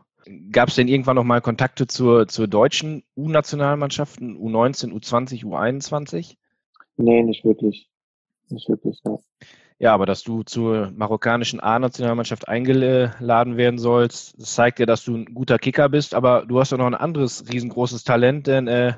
[0.51, 6.37] Gab es denn irgendwann noch mal Kontakte zur, zur deutschen U-Nationalmannschaften, U19, U20, U21?
[6.97, 7.92] Nee, nicht wirklich.
[8.53, 9.19] Nicht wirklich, ja.
[9.79, 15.17] Ja, aber dass du zur marokkanischen A-Nationalmannschaft eingeladen werden sollst, das zeigt ja, dass du
[15.17, 18.95] ein guter Kicker bist, aber du hast ja noch ein anderes riesengroßes Talent, denn äh,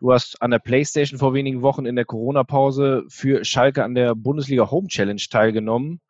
[0.00, 4.16] du hast an der Playstation vor wenigen Wochen in der Corona-Pause für Schalke an der
[4.16, 6.00] Bundesliga Home Challenge teilgenommen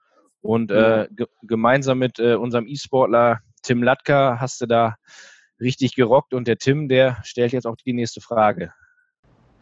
[0.40, 1.08] und äh,
[1.42, 4.96] gemeinsam mit äh, unserem E-Sportler Tim Latka hast du da
[5.60, 6.32] richtig gerockt.
[6.34, 8.72] Und der Tim, der stellt jetzt auch die nächste Frage.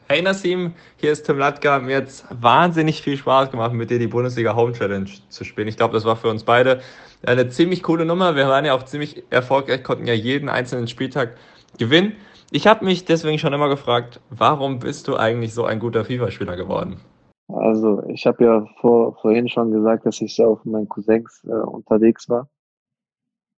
[0.08, 1.80] Hey Nassim, hier ist Tim Latka.
[1.80, 5.66] Mir hat wahnsinnig viel Spaß gemacht, mit dir die Bundesliga Home Challenge zu spielen.
[5.66, 6.80] Ich glaube, das war für uns beide
[7.26, 8.36] eine ziemlich coole Nummer.
[8.36, 11.34] Wir waren ja auch ziemlich erfolgreich, konnten ja jeden einzelnen Spieltag
[11.76, 12.12] gewinnen.
[12.52, 16.54] Ich habe mich deswegen schon immer gefragt, warum bist du eigentlich so ein guter FIFA-Spieler
[16.54, 17.00] geworden?
[17.48, 22.28] Also ich habe ja vor, vorhin schon gesagt, dass ich auf meinen Cousins äh, unterwegs
[22.28, 22.48] war.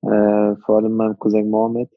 [0.01, 1.91] Äh, vor allem mein Cousin Mohammed.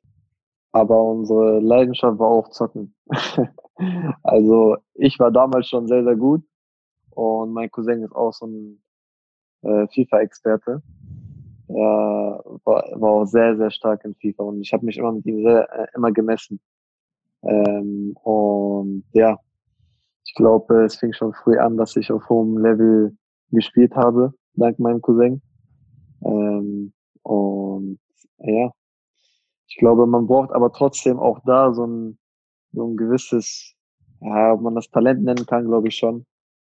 [0.72, 2.96] Aber unsere Leidenschaft war auch Zocken.
[4.24, 6.44] also ich war damals schon sehr, sehr gut.
[7.12, 8.82] Und mein Cousin ist auch so ein
[9.64, 10.82] äh, FIFA-Experte.
[11.68, 15.26] Er war, war auch sehr, sehr stark in FIFA und ich habe mich immer mit
[15.26, 16.60] ihm sehr, äh, immer gemessen.
[17.44, 19.38] Ähm, und ja,
[20.26, 23.16] ich glaube, es fing schon früh an, dass ich auf hohem Level
[23.52, 25.42] gespielt habe, dank meinem Cousin.
[26.24, 26.94] Ähm,
[27.24, 28.00] und
[28.40, 28.72] ja,
[29.72, 32.18] ich glaube, man braucht aber trotzdem auch da so ein,
[32.74, 33.74] so ein gewisses,
[34.20, 36.26] ja, ob man das Talent nennen kann, glaube ich schon,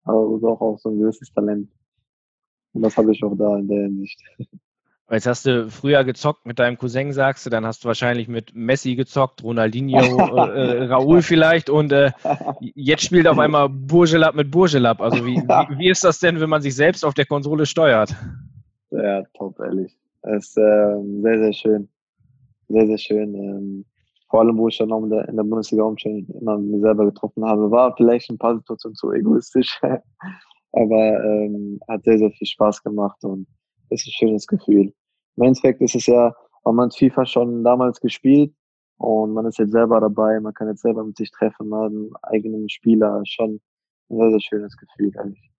[0.04, 1.68] aber auch, auch so ein gewisses Talent.
[2.72, 4.20] Und das habe ich auch da in der Hinsicht.
[5.10, 8.54] Jetzt hast du früher gezockt mit deinem Cousin, sagst du, dann hast du wahrscheinlich mit
[8.54, 9.98] Messi gezockt, Ronaldinho,
[10.54, 12.12] äh, äh, Raúl vielleicht und äh,
[12.60, 15.00] jetzt spielt auf einmal Burgelab mit Burgelab.
[15.00, 18.14] Also wie, wie, wie, ist das denn, wenn man sich selbst auf der Konsole steuert?
[18.90, 19.96] Ja, top, ehrlich.
[20.22, 21.88] Es ist äh, sehr, sehr schön.
[22.68, 23.34] Sehr, sehr schön.
[23.34, 23.84] Ähm,
[24.28, 27.70] vor allem, wo ich dann auch in der, Bundesliga umstellen immer mir selber getroffen habe,
[27.70, 29.80] war vielleicht ein paar Situationen zu egoistisch.
[30.74, 33.46] aber ähm, hat sehr, sehr viel Spaß gemacht und
[33.90, 34.92] ist ein schönes Gefühl.
[35.36, 36.34] Im Endeffekt ist es ja,
[36.64, 38.52] man hat FIFA schon damals gespielt
[38.98, 41.90] und man ist jetzt selber dabei, man kann jetzt selber mit sich treffen, man hat
[41.92, 43.60] einen eigenen Spieler, schon
[44.10, 45.50] ein sehr, sehr schönes Gefühl eigentlich.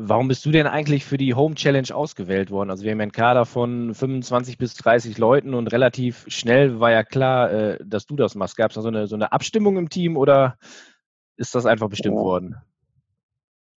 [0.00, 2.70] Warum bist du denn eigentlich für die Home Challenge ausgewählt worden?
[2.70, 7.02] Also wir haben einen Kader von 25 bis 30 Leuten und relativ schnell war ja
[7.02, 8.56] klar, äh, dass du das machst.
[8.56, 10.56] Gab es da so eine, so eine Abstimmung im Team oder
[11.36, 12.22] ist das einfach bestimmt ja.
[12.22, 12.56] worden?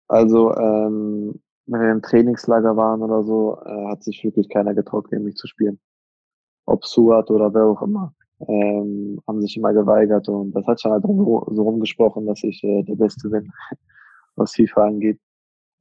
[0.09, 5.11] Also ähm, wenn wir im Trainingslager waren oder so, äh, hat sich wirklich keiner getraut,
[5.11, 5.79] gegen mich zu spielen.
[6.67, 10.91] Ob Suat oder wer auch immer, ähm, haben sich immer geweigert und das hat schon
[10.91, 13.53] halt so, so rumgesprochen, dass ich äh, der Beste bin,
[14.35, 15.21] was FIFA angeht.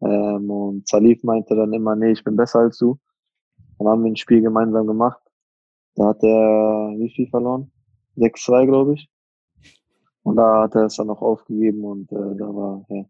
[0.01, 2.99] Ähm, und Salif meinte dann immer, nee, ich bin besser als du.
[3.77, 5.21] Dann haben wir ein Spiel gemeinsam gemacht.
[5.95, 7.71] Da hat er wie viel verloren?
[8.17, 9.09] 6-2, glaube ich.
[10.23, 13.05] Und da hat er es dann noch aufgegeben und äh, da war ja,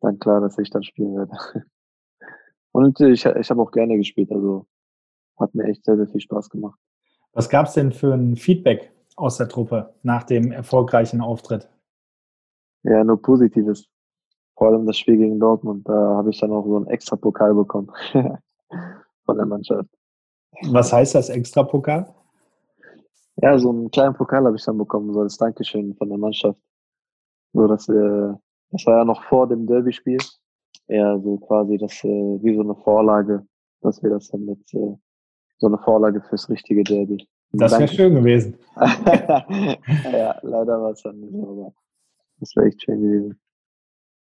[0.00, 1.32] dann klar, dass ich dann spielen werde.
[2.72, 4.66] Und ich, ich habe auch gerne gespielt, also
[5.38, 6.78] hat mir echt sehr, sehr viel Spaß gemacht.
[7.32, 11.68] Was gab es denn für ein Feedback aus der Truppe nach dem erfolgreichen Auftritt?
[12.82, 13.91] Ja, nur Positives.
[14.56, 15.88] Vor allem das Spiel gegen Dortmund.
[15.88, 17.90] Da habe ich dann auch so einen extra Pokal bekommen
[19.24, 19.88] von der Mannschaft.
[20.70, 22.06] Was heißt das extra Pokal?
[23.36, 26.60] Ja, so einen kleinen Pokal habe ich dann bekommen, so als Dankeschön von der Mannschaft.
[27.54, 28.32] So, dass, äh,
[28.70, 30.18] das war ja noch vor dem Derby-Spiel.
[30.88, 32.08] Ja, so quasi das, äh,
[32.42, 33.46] wie so eine Vorlage,
[33.80, 34.94] dass wir das dann mit, äh,
[35.58, 37.26] so eine Vorlage fürs richtige Derby.
[37.52, 38.58] Das wäre schön gewesen.
[38.76, 41.72] ja, leider war es dann nicht so, aber
[42.40, 43.40] das wäre echt schön gewesen.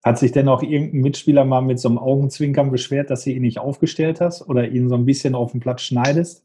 [0.03, 3.43] Hat sich denn auch irgendein Mitspieler mal mit so einem Augenzwinkern beschwert, dass du ihn
[3.43, 6.45] nicht aufgestellt hast oder ihn so ein bisschen auf dem Platz schneidest?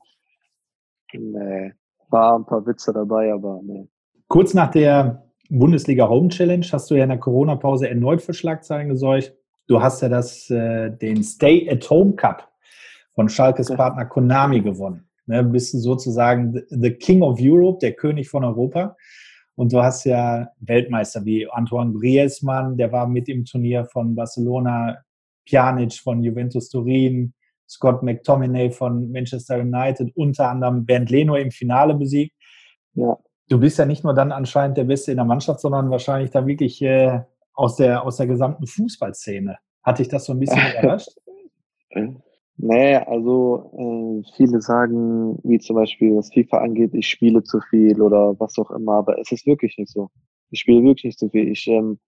[1.13, 1.73] Nee,
[2.09, 3.87] war ein paar Witze dabei, aber nee.
[4.27, 8.89] Kurz nach der Bundesliga Home Challenge hast du ja in der Corona-Pause erneut für Schlagzeilen
[8.89, 9.33] gesorgt.
[9.67, 12.47] Du hast ja das, äh, den Stay at Home Cup
[13.15, 15.07] von Schalkes Partner Konami gewonnen.
[15.25, 18.95] Ne, bist du sozusagen the King of Europe, der König von Europa.
[19.57, 24.99] Und du hast ja Weltmeister wie Antoine Griezmann, der war mit im Turnier von Barcelona,
[25.45, 27.33] Pjanic von Juventus Turin,
[27.67, 32.35] Scott McTominay von Manchester United, unter anderem Bernd Leno im Finale besiegt.
[32.93, 33.17] Ja.
[33.49, 36.45] Du bist ja nicht nur dann anscheinend der Beste in der Mannschaft, sondern wahrscheinlich da
[36.45, 37.21] wirklich äh,
[37.53, 39.57] aus, der, aus der gesamten Fußballszene.
[39.81, 41.17] Hat dich das so ein bisschen überrascht?
[42.59, 48.01] Nee, also äh, viele sagen, wie zum Beispiel was FIFA angeht, ich spiele zu viel
[48.01, 50.09] oder was auch immer, aber es ist wirklich nicht so.
[50.49, 51.49] Ich spiele wirklich nicht zu viel.
[51.49, 51.99] Ich, ähm,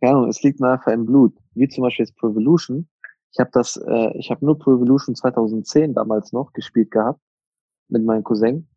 [0.00, 1.34] keine Ahnung, es liegt mir einfach im Blut.
[1.54, 2.86] Wie zum Beispiel jetzt Pro Evolution.
[3.32, 7.20] Ich habe das, äh, ich habe nur Pro Evolution 2010 damals noch gespielt gehabt
[7.88, 8.68] mit meinem Cousin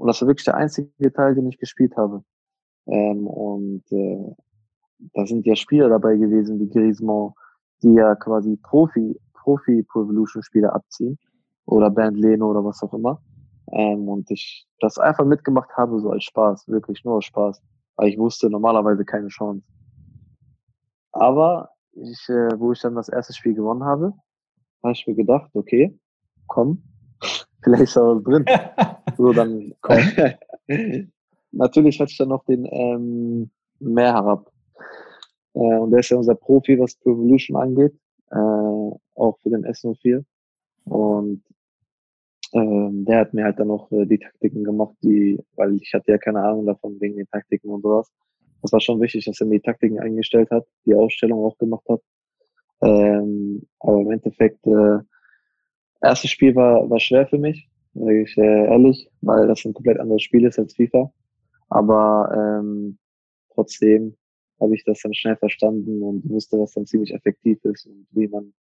[0.00, 2.24] und das war wirklich der einzige Teil, den ich gespielt habe.
[2.86, 4.34] Ähm, und äh,
[5.12, 7.34] da sind ja Spieler dabei gewesen wie Griezmann,
[7.82, 11.18] die ja quasi Profi Profi Pro Evolution Spieler abziehen
[11.66, 13.20] oder Band Leno oder was auch immer.
[13.72, 17.62] Ähm, und ich das einfach mitgemacht habe, so als Spaß, wirklich nur als Spaß.
[17.96, 19.64] Weil ich wusste normalerweise keine Chance.
[21.12, 24.12] Aber ich, äh, wo ich dann das erste Spiel gewonnen habe,
[24.82, 25.98] habe ich mir gedacht, okay,
[26.46, 26.82] komm,
[27.62, 28.44] vielleicht ist da was drin.
[29.16, 29.98] so, dann komm.
[31.52, 34.50] Natürlich hatte ich dann noch den ähm, Mehr herab.
[35.54, 37.94] Äh, und der ist ja unser Profi, was Pro Evolution angeht
[38.30, 38.90] äh,
[39.20, 40.24] auch für den S04.
[40.84, 41.42] Und
[42.52, 46.10] ähm, der hat mir halt dann noch äh, die Taktiken gemacht, die, weil ich hatte
[46.10, 48.10] ja keine Ahnung davon wegen den Taktiken und sowas.
[48.62, 51.84] Das war schon wichtig, dass er mir die Taktiken eingestellt hat, die Ausstellung auch gemacht
[51.88, 52.00] hat.
[52.82, 54.98] Ähm, aber im Endeffekt, äh,
[56.02, 60.00] erstes Spiel war, war schwer für mich, sage ich äh, ehrlich, weil das ein komplett
[60.00, 61.12] anderes Spiel ist als FIFA.
[61.68, 62.98] Aber ähm,
[63.54, 64.16] trotzdem
[64.60, 68.28] habe ich das dann schnell verstanden und wusste, was dann ziemlich effektiv ist und wie
[68.28, 68.52] man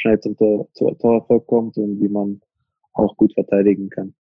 [0.00, 2.40] schnell zum Tor, Tor, Torerfolg kommt und wie man
[2.92, 4.14] auch gut verteidigen kann.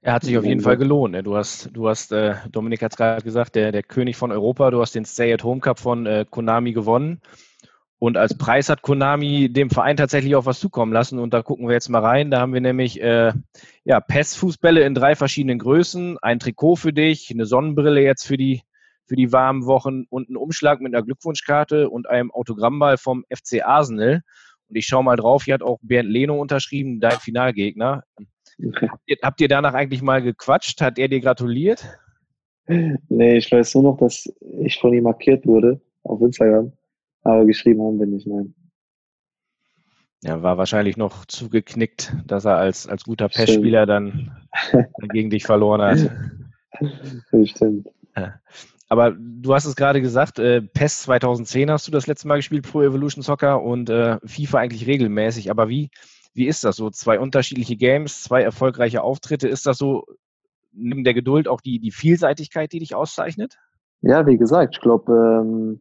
[0.00, 1.12] Er hat sich auf jeden Fall gelohnt.
[1.12, 1.22] Ne?
[1.22, 4.70] Du hast, du hast, äh, Dominik hat es gerade gesagt, der, der König von Europa,
[4.70, 7.20] du hast den Stay at Home Cup von äh, Konami gewonnen.
[7.98, 11.18] Und als Preis hat Konami dem Verein tatsächlich auch was zukommen lassen.
[11.18, 12.30] Und da gucken wir jetzt mal rein.
[12.30, 13.32] Da haben wir nämlich äh,
[13.84, 18.62] ja, PES-Fußbälle in drei verschiedenen Größen, ein Trikot für dich, eine Sonnenbrille jetzt für die
[19.06, 23.64] für die warmen Wochen und einen Umschlag mit einer Glückwunschkarte und einem Autogrammball vom FC
[23.64, 24.22] Arsenal.
[24.68, 28.04] Und ich schaue mal drauf, hier hat auch Bernd Leno unterschrieben, dein Finalgegner.
[28.80, 30.80] Habt ihr, habt ihr danach eigentlich mal gequatscht?
[30.80, 31.86] Hat er dir gratuliert?
[32.66, 36.72] Nee, ich weiß nur noch, dass ich von ihm markiert wurde auf Instagram,
[37.22, 38.54] aber geschrieben haben wir nicht, nein.
[40.22, 44.36] Ja, war wahrscheinlich noch zugeknickt, dass er als, als guter PES-Spieler dann
[45.12, 46.10] gegen dich verloren hat.
[47.44, 47.88] Stimmt.
[48.88, 52.70] Aber du hast es gerade gesagt, äh, PES 2010 hast du das letzte Mal gespielt,
[52.70, 55.50] Pro Evolution Soccer und äh, FIFA eigentlich regelmäßig.
[55.50, 55.90] Aber wie,
[56.34, 56.90] wie ist das so?
[56.90, 59.48] Zwei unterschiedliche Games, zwei erfolgreiche Auftritte.
[59.48, 60.04] Ist das so
[60.72, 63.58] neben der Geduld auch die, die Vielseitigkeit, die dich auszeichnet?
[64.02, 65.80] Ja, wie gesagt, ich glaube, ähm,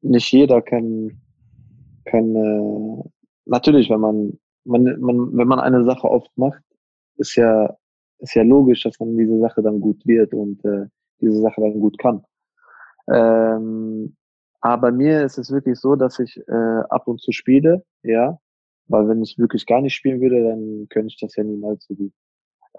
[0.00, 1.20] nicht jeder kann,
[2.06, 3.10] kann äh,
[3.44, 6.62] natürlich, wenn man, man, man, wenn man eine Sache oft macht,
[7.16, 7.76] ist ja,
[8.20, 10.86] ist ja logisch, dass man diese Sache dann gut wird und äh,
[11.22, 12.24] diese Sache dann gut kann.
[13.08, 14.16] Ähm,
[14.60, 18.38] aber mir ist es wirklich so, dass ich äh, ab und zu spiele, ja,
[18.88, 21.94] weil wenn ich wirklich gar nicht spielen würde, dann könnte ich das ja niemals so
[21.94, 22.12] gut.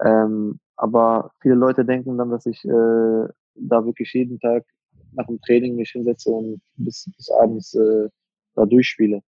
[0.00, 4.64] Ähm, aber viele Leute denken dann, dass ich äh, da wirklich jeden Tag
[5.12, 8.08] nach dem Training mich hinsetze und bis, bis abends äh,
[8.54, 9.22] da durchspiele.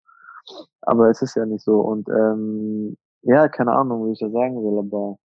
[0.83, 1.81] Aber es ist ja nicht so.
[1.81, 5.19] Und ähm, ja, keine Ahnung, wie ich das sagen will, aber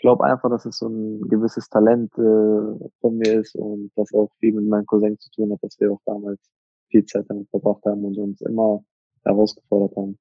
[0.00, 4.14] ich glaube einfach, dass es so ein gewisses Talent äh, von mir ist und das
[4.14, 6.40] auch viel mit meinem Cousin zu tun hat, dass wir auch damals
[6.88, 8.82] viel Zeit damit verbracht haben und uns immer
[9.26, 10.18] herausgefordert haben.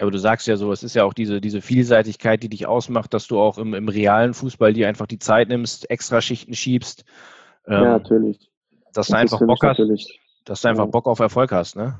[0.00, 3.12] Aber du sagst ja so, es ist ja auch diese, diese Vielseitigkeit, die dich ausmacht,
[3.12, 7.04] dass du auch im, im realen Fußball dir einfach die Zeit nimmst, extra Schichten schiebst.
[7.66, 8.52] Ähm, ja, natürlich.
[8.92, 10.20] Dass das du einfach Bock hast, natürlich.
[10.44, 10.90] dass du einfach ja.
[10.92, 11.98] Bock auf Erfolg hast, ne?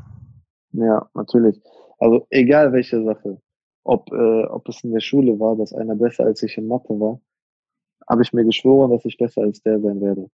[0.70, 1.60] Ja, natürlich.
[1.98, 3.42] Also egal welche Sache,
[3.84, 6.98] ob, äh, ob es in der Schule war, dass einer besser als ich in Mathe
[7.00, 7.20] war,
[8.08, 10.28] habe ich mir geschworen, dass ich besser als der sein werde.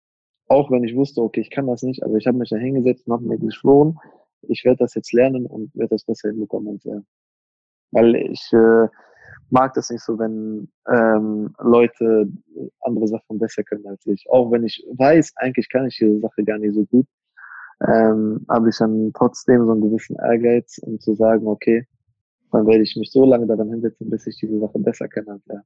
[0.48, 3.06] Auch wenn ich wusste, okay, ich kann das nicht, aber ich habe mich da hingesetzt
[3.06, 3.98] und habe mir geschworen,
[4.42, 7.02] ich werde das jetzt lernen und werde das besser hinbekommen als er.
[7.90, 8.88] Weil ich äh,
[9.50, 12.28] mag das nicht so, wenn ähm, Leute
[12.80, 14.24] andere Sachen besser können als ich.
[14.30, 17.06] Auch wenn ich weiß, eigentlich kann ich diese Sache gar nicht so gut,
[17.86, 21.86] ähm, habe ich dann trotzdem so einen gewissen Ehrgeiz, um zu sagen, okay,
[22.56, 25.62] dann werde ich mich so lange daran hinsetzen, bis ich diese Sache besser kenne er.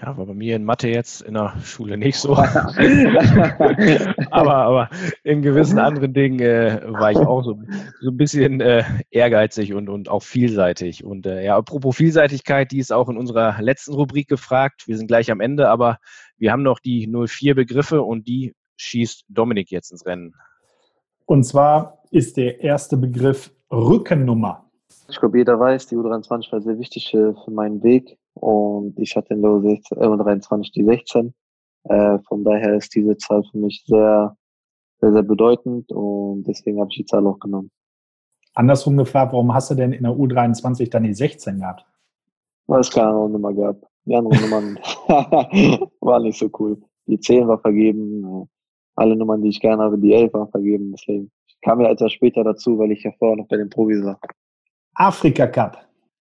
[0.00, 2.36] Ja, war bei mir in Mathe jetzt in der Schule nicht so.
[4.30, 4.90] aber, aber
[5.24, 7.58] in gewissen anderen Dingen äh, war ich auch so,
[8.00, 11.02] so ein bisschen äh, ehrgeizig und, und auch vielseitig.
[11.04, 14.86] Und äh, ja, apropos Vielseitigkeit, die ist auch in unserer letzten Rubrik gefragt.
[14.86, 15.98] Wir sind gleich am Ende, aber
[16.36, 20.32] wir haben noch die 04 Begriffe und die schießt Dominik jetzt ins Rennen.
[21.26, 24.67] Und zwar ist der erste Begriff Rückennummer.
[25.10, 29.34] Ich glaube, jeder weiß, die U23 war sehr wichtig für meinen Weg und ich hatte
[29.34, 31.34] in der U23 die 16.
[31.84, 34.36] Äh, von daher ist diese Zahl für mich sehr,
[35.00, 37.70] sehr, sehr bedeutend und deswegen habe ich die Zahl auch genommen.
[38.54, 41.86] Andersrum gefragt, warum hast du denn in der U23 dann die 16 gehabt?
[42.66, 43.88] Weil es keine andere Nummer gab.
[44.04, 44.78] Die anderen Nummern
[46.00, 46.82] waren nicht so cool.
[47.06, 48.46] Die 10 war vergeben,
[48.96, 50.92] alle Nummern, die ich gerne habe, die 11 waren vergeben.
[50.92, 51.30] Deswegen
[51.62, 54.18] kam ja etwas später dazu, weil ich ja vorher noch bei den Profis war.
[54.98, 55.78] Afrika Cup.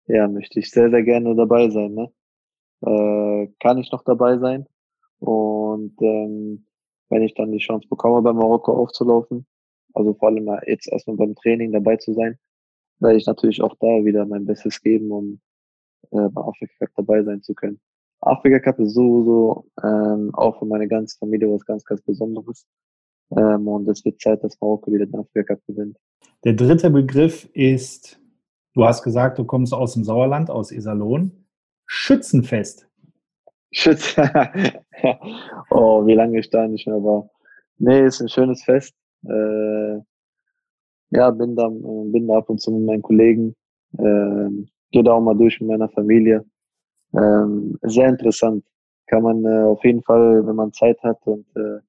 [0.08, 1.94] Ja, möchte ich sehr, sehr gerne dabei sein.
[1.94, 2.12] Ne?
[2.82, 4.68] Äh, kann ich noch dabei sein.
[5.20, 6.66] Und ähm,
[7.10, 9.46] wenn ich dann die Chance bekomme, bei Marokko aufzulaufen,
[9.94, 12.38] also vor allem jetzt erstmal beim Training dabei zu sein,
[13.00, 15.40] werde ich natürlich auch da wieder mein Bestes geben, um
[16.12, 17.80] äh, bei Afrika Cup dabei sein zu können.
[18.20, 22.68] Afrika Cup ist sowieso ähm, auch für meine ganze Familie was ganz, ganz Besonderes.
[23.32, 25.98] Ähm, und es wird Zeit, dass Marokko wieder den Afrika Cup gewinnt.
[26.44, 28.20] Der dritte Begriff ist
[28.78, 31.32] Du hast gesagt, du kommst aus dem Sauerland, aus Iserlohn.
[31.88, 32.88] Schützenfest.
[33.72, 34.30] Schützen.
[35.72, 37.28] oh, wie lange ich da nicht mehr war.
[37.80, 38.94] Nee, ist ein schönes Fest.
[39.28, 39.96] Äh,
[41.10, 43.56] ja, bin da, bin da ab und zu mit meinen Kollegen.
[43.98, 44.50] Äh,
[44.92, 46.46] gehe da auch mal durch mit meiner Familie.
[47.16, 48.64] Ähm, sehr interessant.
[49.08, 51.80] Kann man äh, auf jeden Fall, wenn man Zeit hat und äh,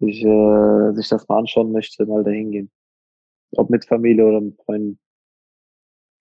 [0.00, 2.70] sich, äh, sich das mal anschauen möchte, mal dahin gehen.
[3.52, 4.98] Ob mit Familie oder mit Freunden.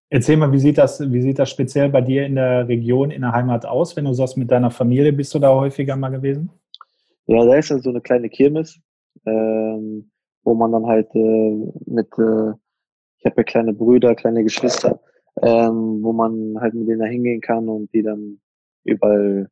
[0.09, 3.21] Erzähl mal, wie sieht, das, wie sieht das speziell bei dir in der Region, in
[3.21, 3.95] der Heimat aus?
[3.95, 6.49] Wenn du sagst, mit deiner Familie bist du da häufiger mal gewesen?
[7.25, 8.79] Ja, da ist ja so eine kleine Kirmes,
[9.25, 10.09] ähm,
[10.43, 12.53] wo man dann halt äh, mit, äh,
[13.17, 15.01] ich habe ja kleine Brüder, kleine Geschwister,
[15.41, 18.39] ähm, wo man halt mit denen da hingehen kann und die dann
[18.85, 19.49] überall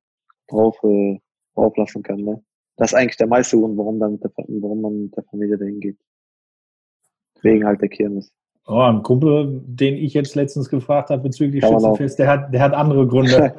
[0.47, 1.19] drauf, äh,
[1.53, 2.21] drauf lassen kann.
[2.21, 2.41] Ne?
[2.77, 5.65] Das ist eigentlich der meiste Grund, warum, dann der, warum man mit der Familie da
[5.65, 5.97] hingeht.
[7.41, 8.31] Wegen halt der Kirmes.
[8.68, 12.74] Oh, ein Kumpel, den ich jetzt letztens gefragt habe bezüglich Schützenfest, der hat, der hat
[12.74, 13.55] andere Gründe.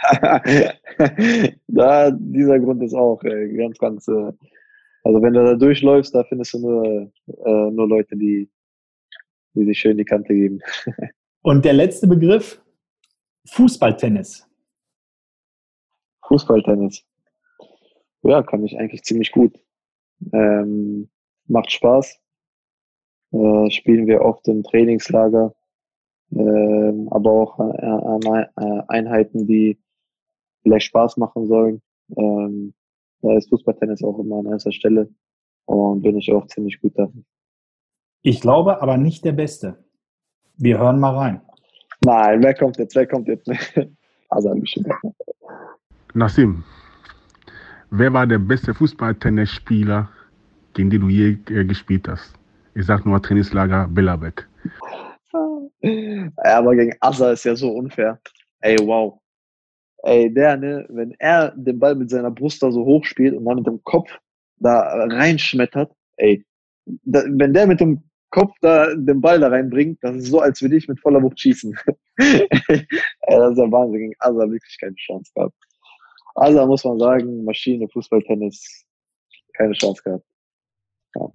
[1.68, 4.08] da, dieser Grund ist auch äh, ganz, ganz.
[4.08, 4.32] Äh,
[5.04, 8.50] also, wenn du da durchläufst, da findest du nur, äh, nur Leute, die,
[9.54, 10.58] die sich schön die Kante geben.
[11.42, 12.60] Und der letzte Begriff:
[13.46, 14.48] Fußballtennis.
[16.26, 17.04] Fußballtennis.
[18.22, 19.58] Ja, kann ich eigentlich ziemlich gut.
[20.32, 21.08] Ähm,
[21.46, 22.20] macht Spaß
[23.32, 25.54] äh, spielen wir oft im Trainingslager,
[26.32, 29.78] äh, aber auch an äh, äh, Einheiten, die
[30.62, 31.82] vielleicht Spaß machen sollen.
[32.16, 32.74] Ähm,
[33.22, 35.08] da ist Fußballtennis auch immer an erster Stelle
[35.66, 37.08] und bin ich auch ziemlich gut da.
[38.22, 39.84] Ich glaube aber nicht der Beste.
[40.56, 41.40] Wir hören mal rein.
[42.04, 42.94] Nein, wer kommt jetzt?
[42.94, 43.50] Wer kommt jetzt?
[44.28, 44.54] also
[46.14, 46.64] Nassim,
[47.90, 50.08] wer war der beste Fußballtennisspieler,
[50.74, 52.39] gegen den du je äh, gespielt hast?
[52.74, 54.48] Ich sag nur Trainingslager Billabek.
[55.82, 58.20] Ja, aber gegen Assa ist ja so unfair.
[58.60, 59.20] Ey, wow.
[60.02, 63.44] Ey, der, ne, wenn er den Ball mit seiner Brust da so hoch spielt und
[63.44, 64.10] dann mit dem Kopf
[64.56, 66.44] da reinschmettert, ey,
[66.86, 70.62] da, wenn der mit dem Kopf da den Ball da reinbringt, das ist so, als
[70.62, 71.76] würde ich mit voller Wucht schießen.
[72.18, 72.46] ey,
[73.26, 74.00] das ist ja Wahnsinn.
[74.00, 75.54] Gegen Asa wirklich keine Chance gehabt.
[76.36, 78.86] Asa muss man sagen, Maschine, Fußball, Tennis,
[79.54, 80.24] keine Chance gehabt.
[81.16, 81.32] Ja.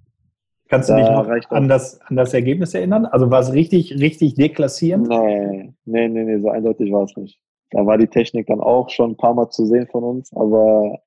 [0.68, 3.06] Kannst du dich noch an das, an das Ergebnis erinnern?
[3.06, 5.08] Also war es richtig, richtig deklassierend?
[5.08, 7.40] Nee, nee, nee, nee, so eindeutig war es nicht.
[7.72, 11.00] Da war die Technik dann auch schon ein paar Mal zu sehen von uns, aber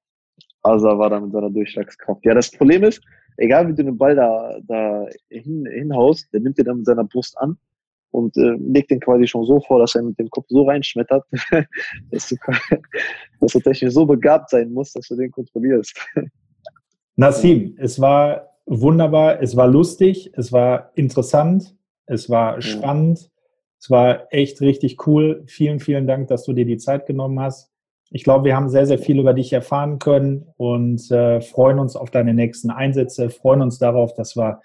[0.62, 2.24] Asa war dann mit seiner Durchschlagskraft.
[2.24, 3.02] Ja, das Problem ist,
[3.36, 7.04] egal wie du den Ball da, da hin, hinhaust, der nimmt den dann mit seiner
[7.04, 7.56] Brust an
[8.10, 11.24] und äh, legt den quasi schon so vor, dass er mit dem Kopf so reinschmettert,
[12.10, 12.36] dass, du,
[13.40, 15.98] dass du technisch so begabt sein musst, dass du den kontrollierst.
[17.16, 23.30] Nassim, es war wunderbar, es war lustig, es war interessant, es war spannend.
[23.80, 25.44] Es war echt richtig cool.
[25.46, 27.70] Vielen, vielen Dank, dass du dir die Zeit genommen hast.
[28.10, 31.94] Ich glaube, wir haben sehr, sehr viel über dich erfahren können und äh, freuen uns
[31.94, 34.60] auf deine nächsten Einsätze, freuen uns darauf, dass wir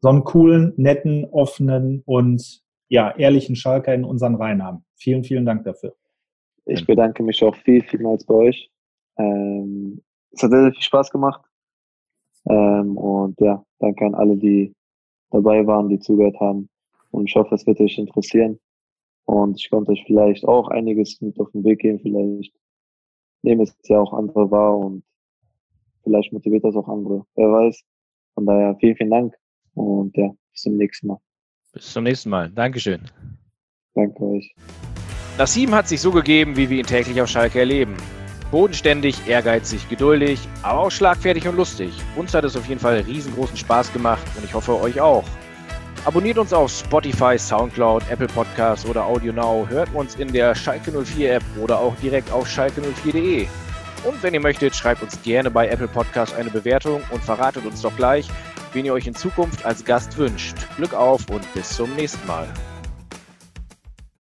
[0.00, 4.84] so einen coolen, netten, offenen und ja, ehrlichen Schalker in unseren Reihen haben.
[4.96, 5.94] Vielen, vielen Dank dafür.
[6.64, 8.70] Ich bedanke mich auch viel, vielmals bei euch.
[9.18, 11.42] Ähm, es hat sehr, sehr viel Spaß gemacht.
[12.48, 14.74] Ähm, und ja, danke an alle, die
[15.30, 16.68] dabei waren, die zugehört haben.
[17.10, 18.58] Und ich hoffe, es wird euch interessieren.
[19.24, 22.00] Und ich konnte euch vielleicht auch einiges mit auf den Weg geben.
[22.00, 22.54] Vielleicht
[23.42, 25.04] nehmen es ja auch andere wahr und
[26.02, 27.24] vielleicht motiviert das auch andere.
[27.34, 27.82] Wer weiß.
[28.34, 29.34] Von daher vielen, vielen Dank
[29.74, 31.18] und ja, bis zum nächsten Mal.
[31.72, 32.50] Bis zum nächsten Mal.
[32.50, 33.00] Dankeschön.
[33.94, 34.54] Danke euch.
[35.36, 37.96] Nassim hat sich so gegeben, wie wir ihn täglich auf Schalke erleben.
[38.50, 41.92] Bodenständig, ehrgeizig, geduldig, aber auch schlagfertig und lustig.
[42.16, 45.24] Uns hat es auf jeden Fall riesengroßen Spaß gemacht und ich hoffe euch auch.
[46.06, 49.68] Abonniert uns auf Spotify, Soundcloud, Apple Podcasts oder AudioNow.
[49.68, 53.46] Hört uns in der Schalke 04 App oder auch direkt auf schalke04.de.
[54.04, 57.82] Und wenn ihr möchtet, schreibt uns gerne bei Apple Podcasts eine Bewertung und verratet uns
[57.82, 58.28] doch gleich,
[58.72, 60.56] wen ihr euch in Zukunft als Gast wünscht.
[60.76, 62.46] Glück auf und bis zum nächsten Mal.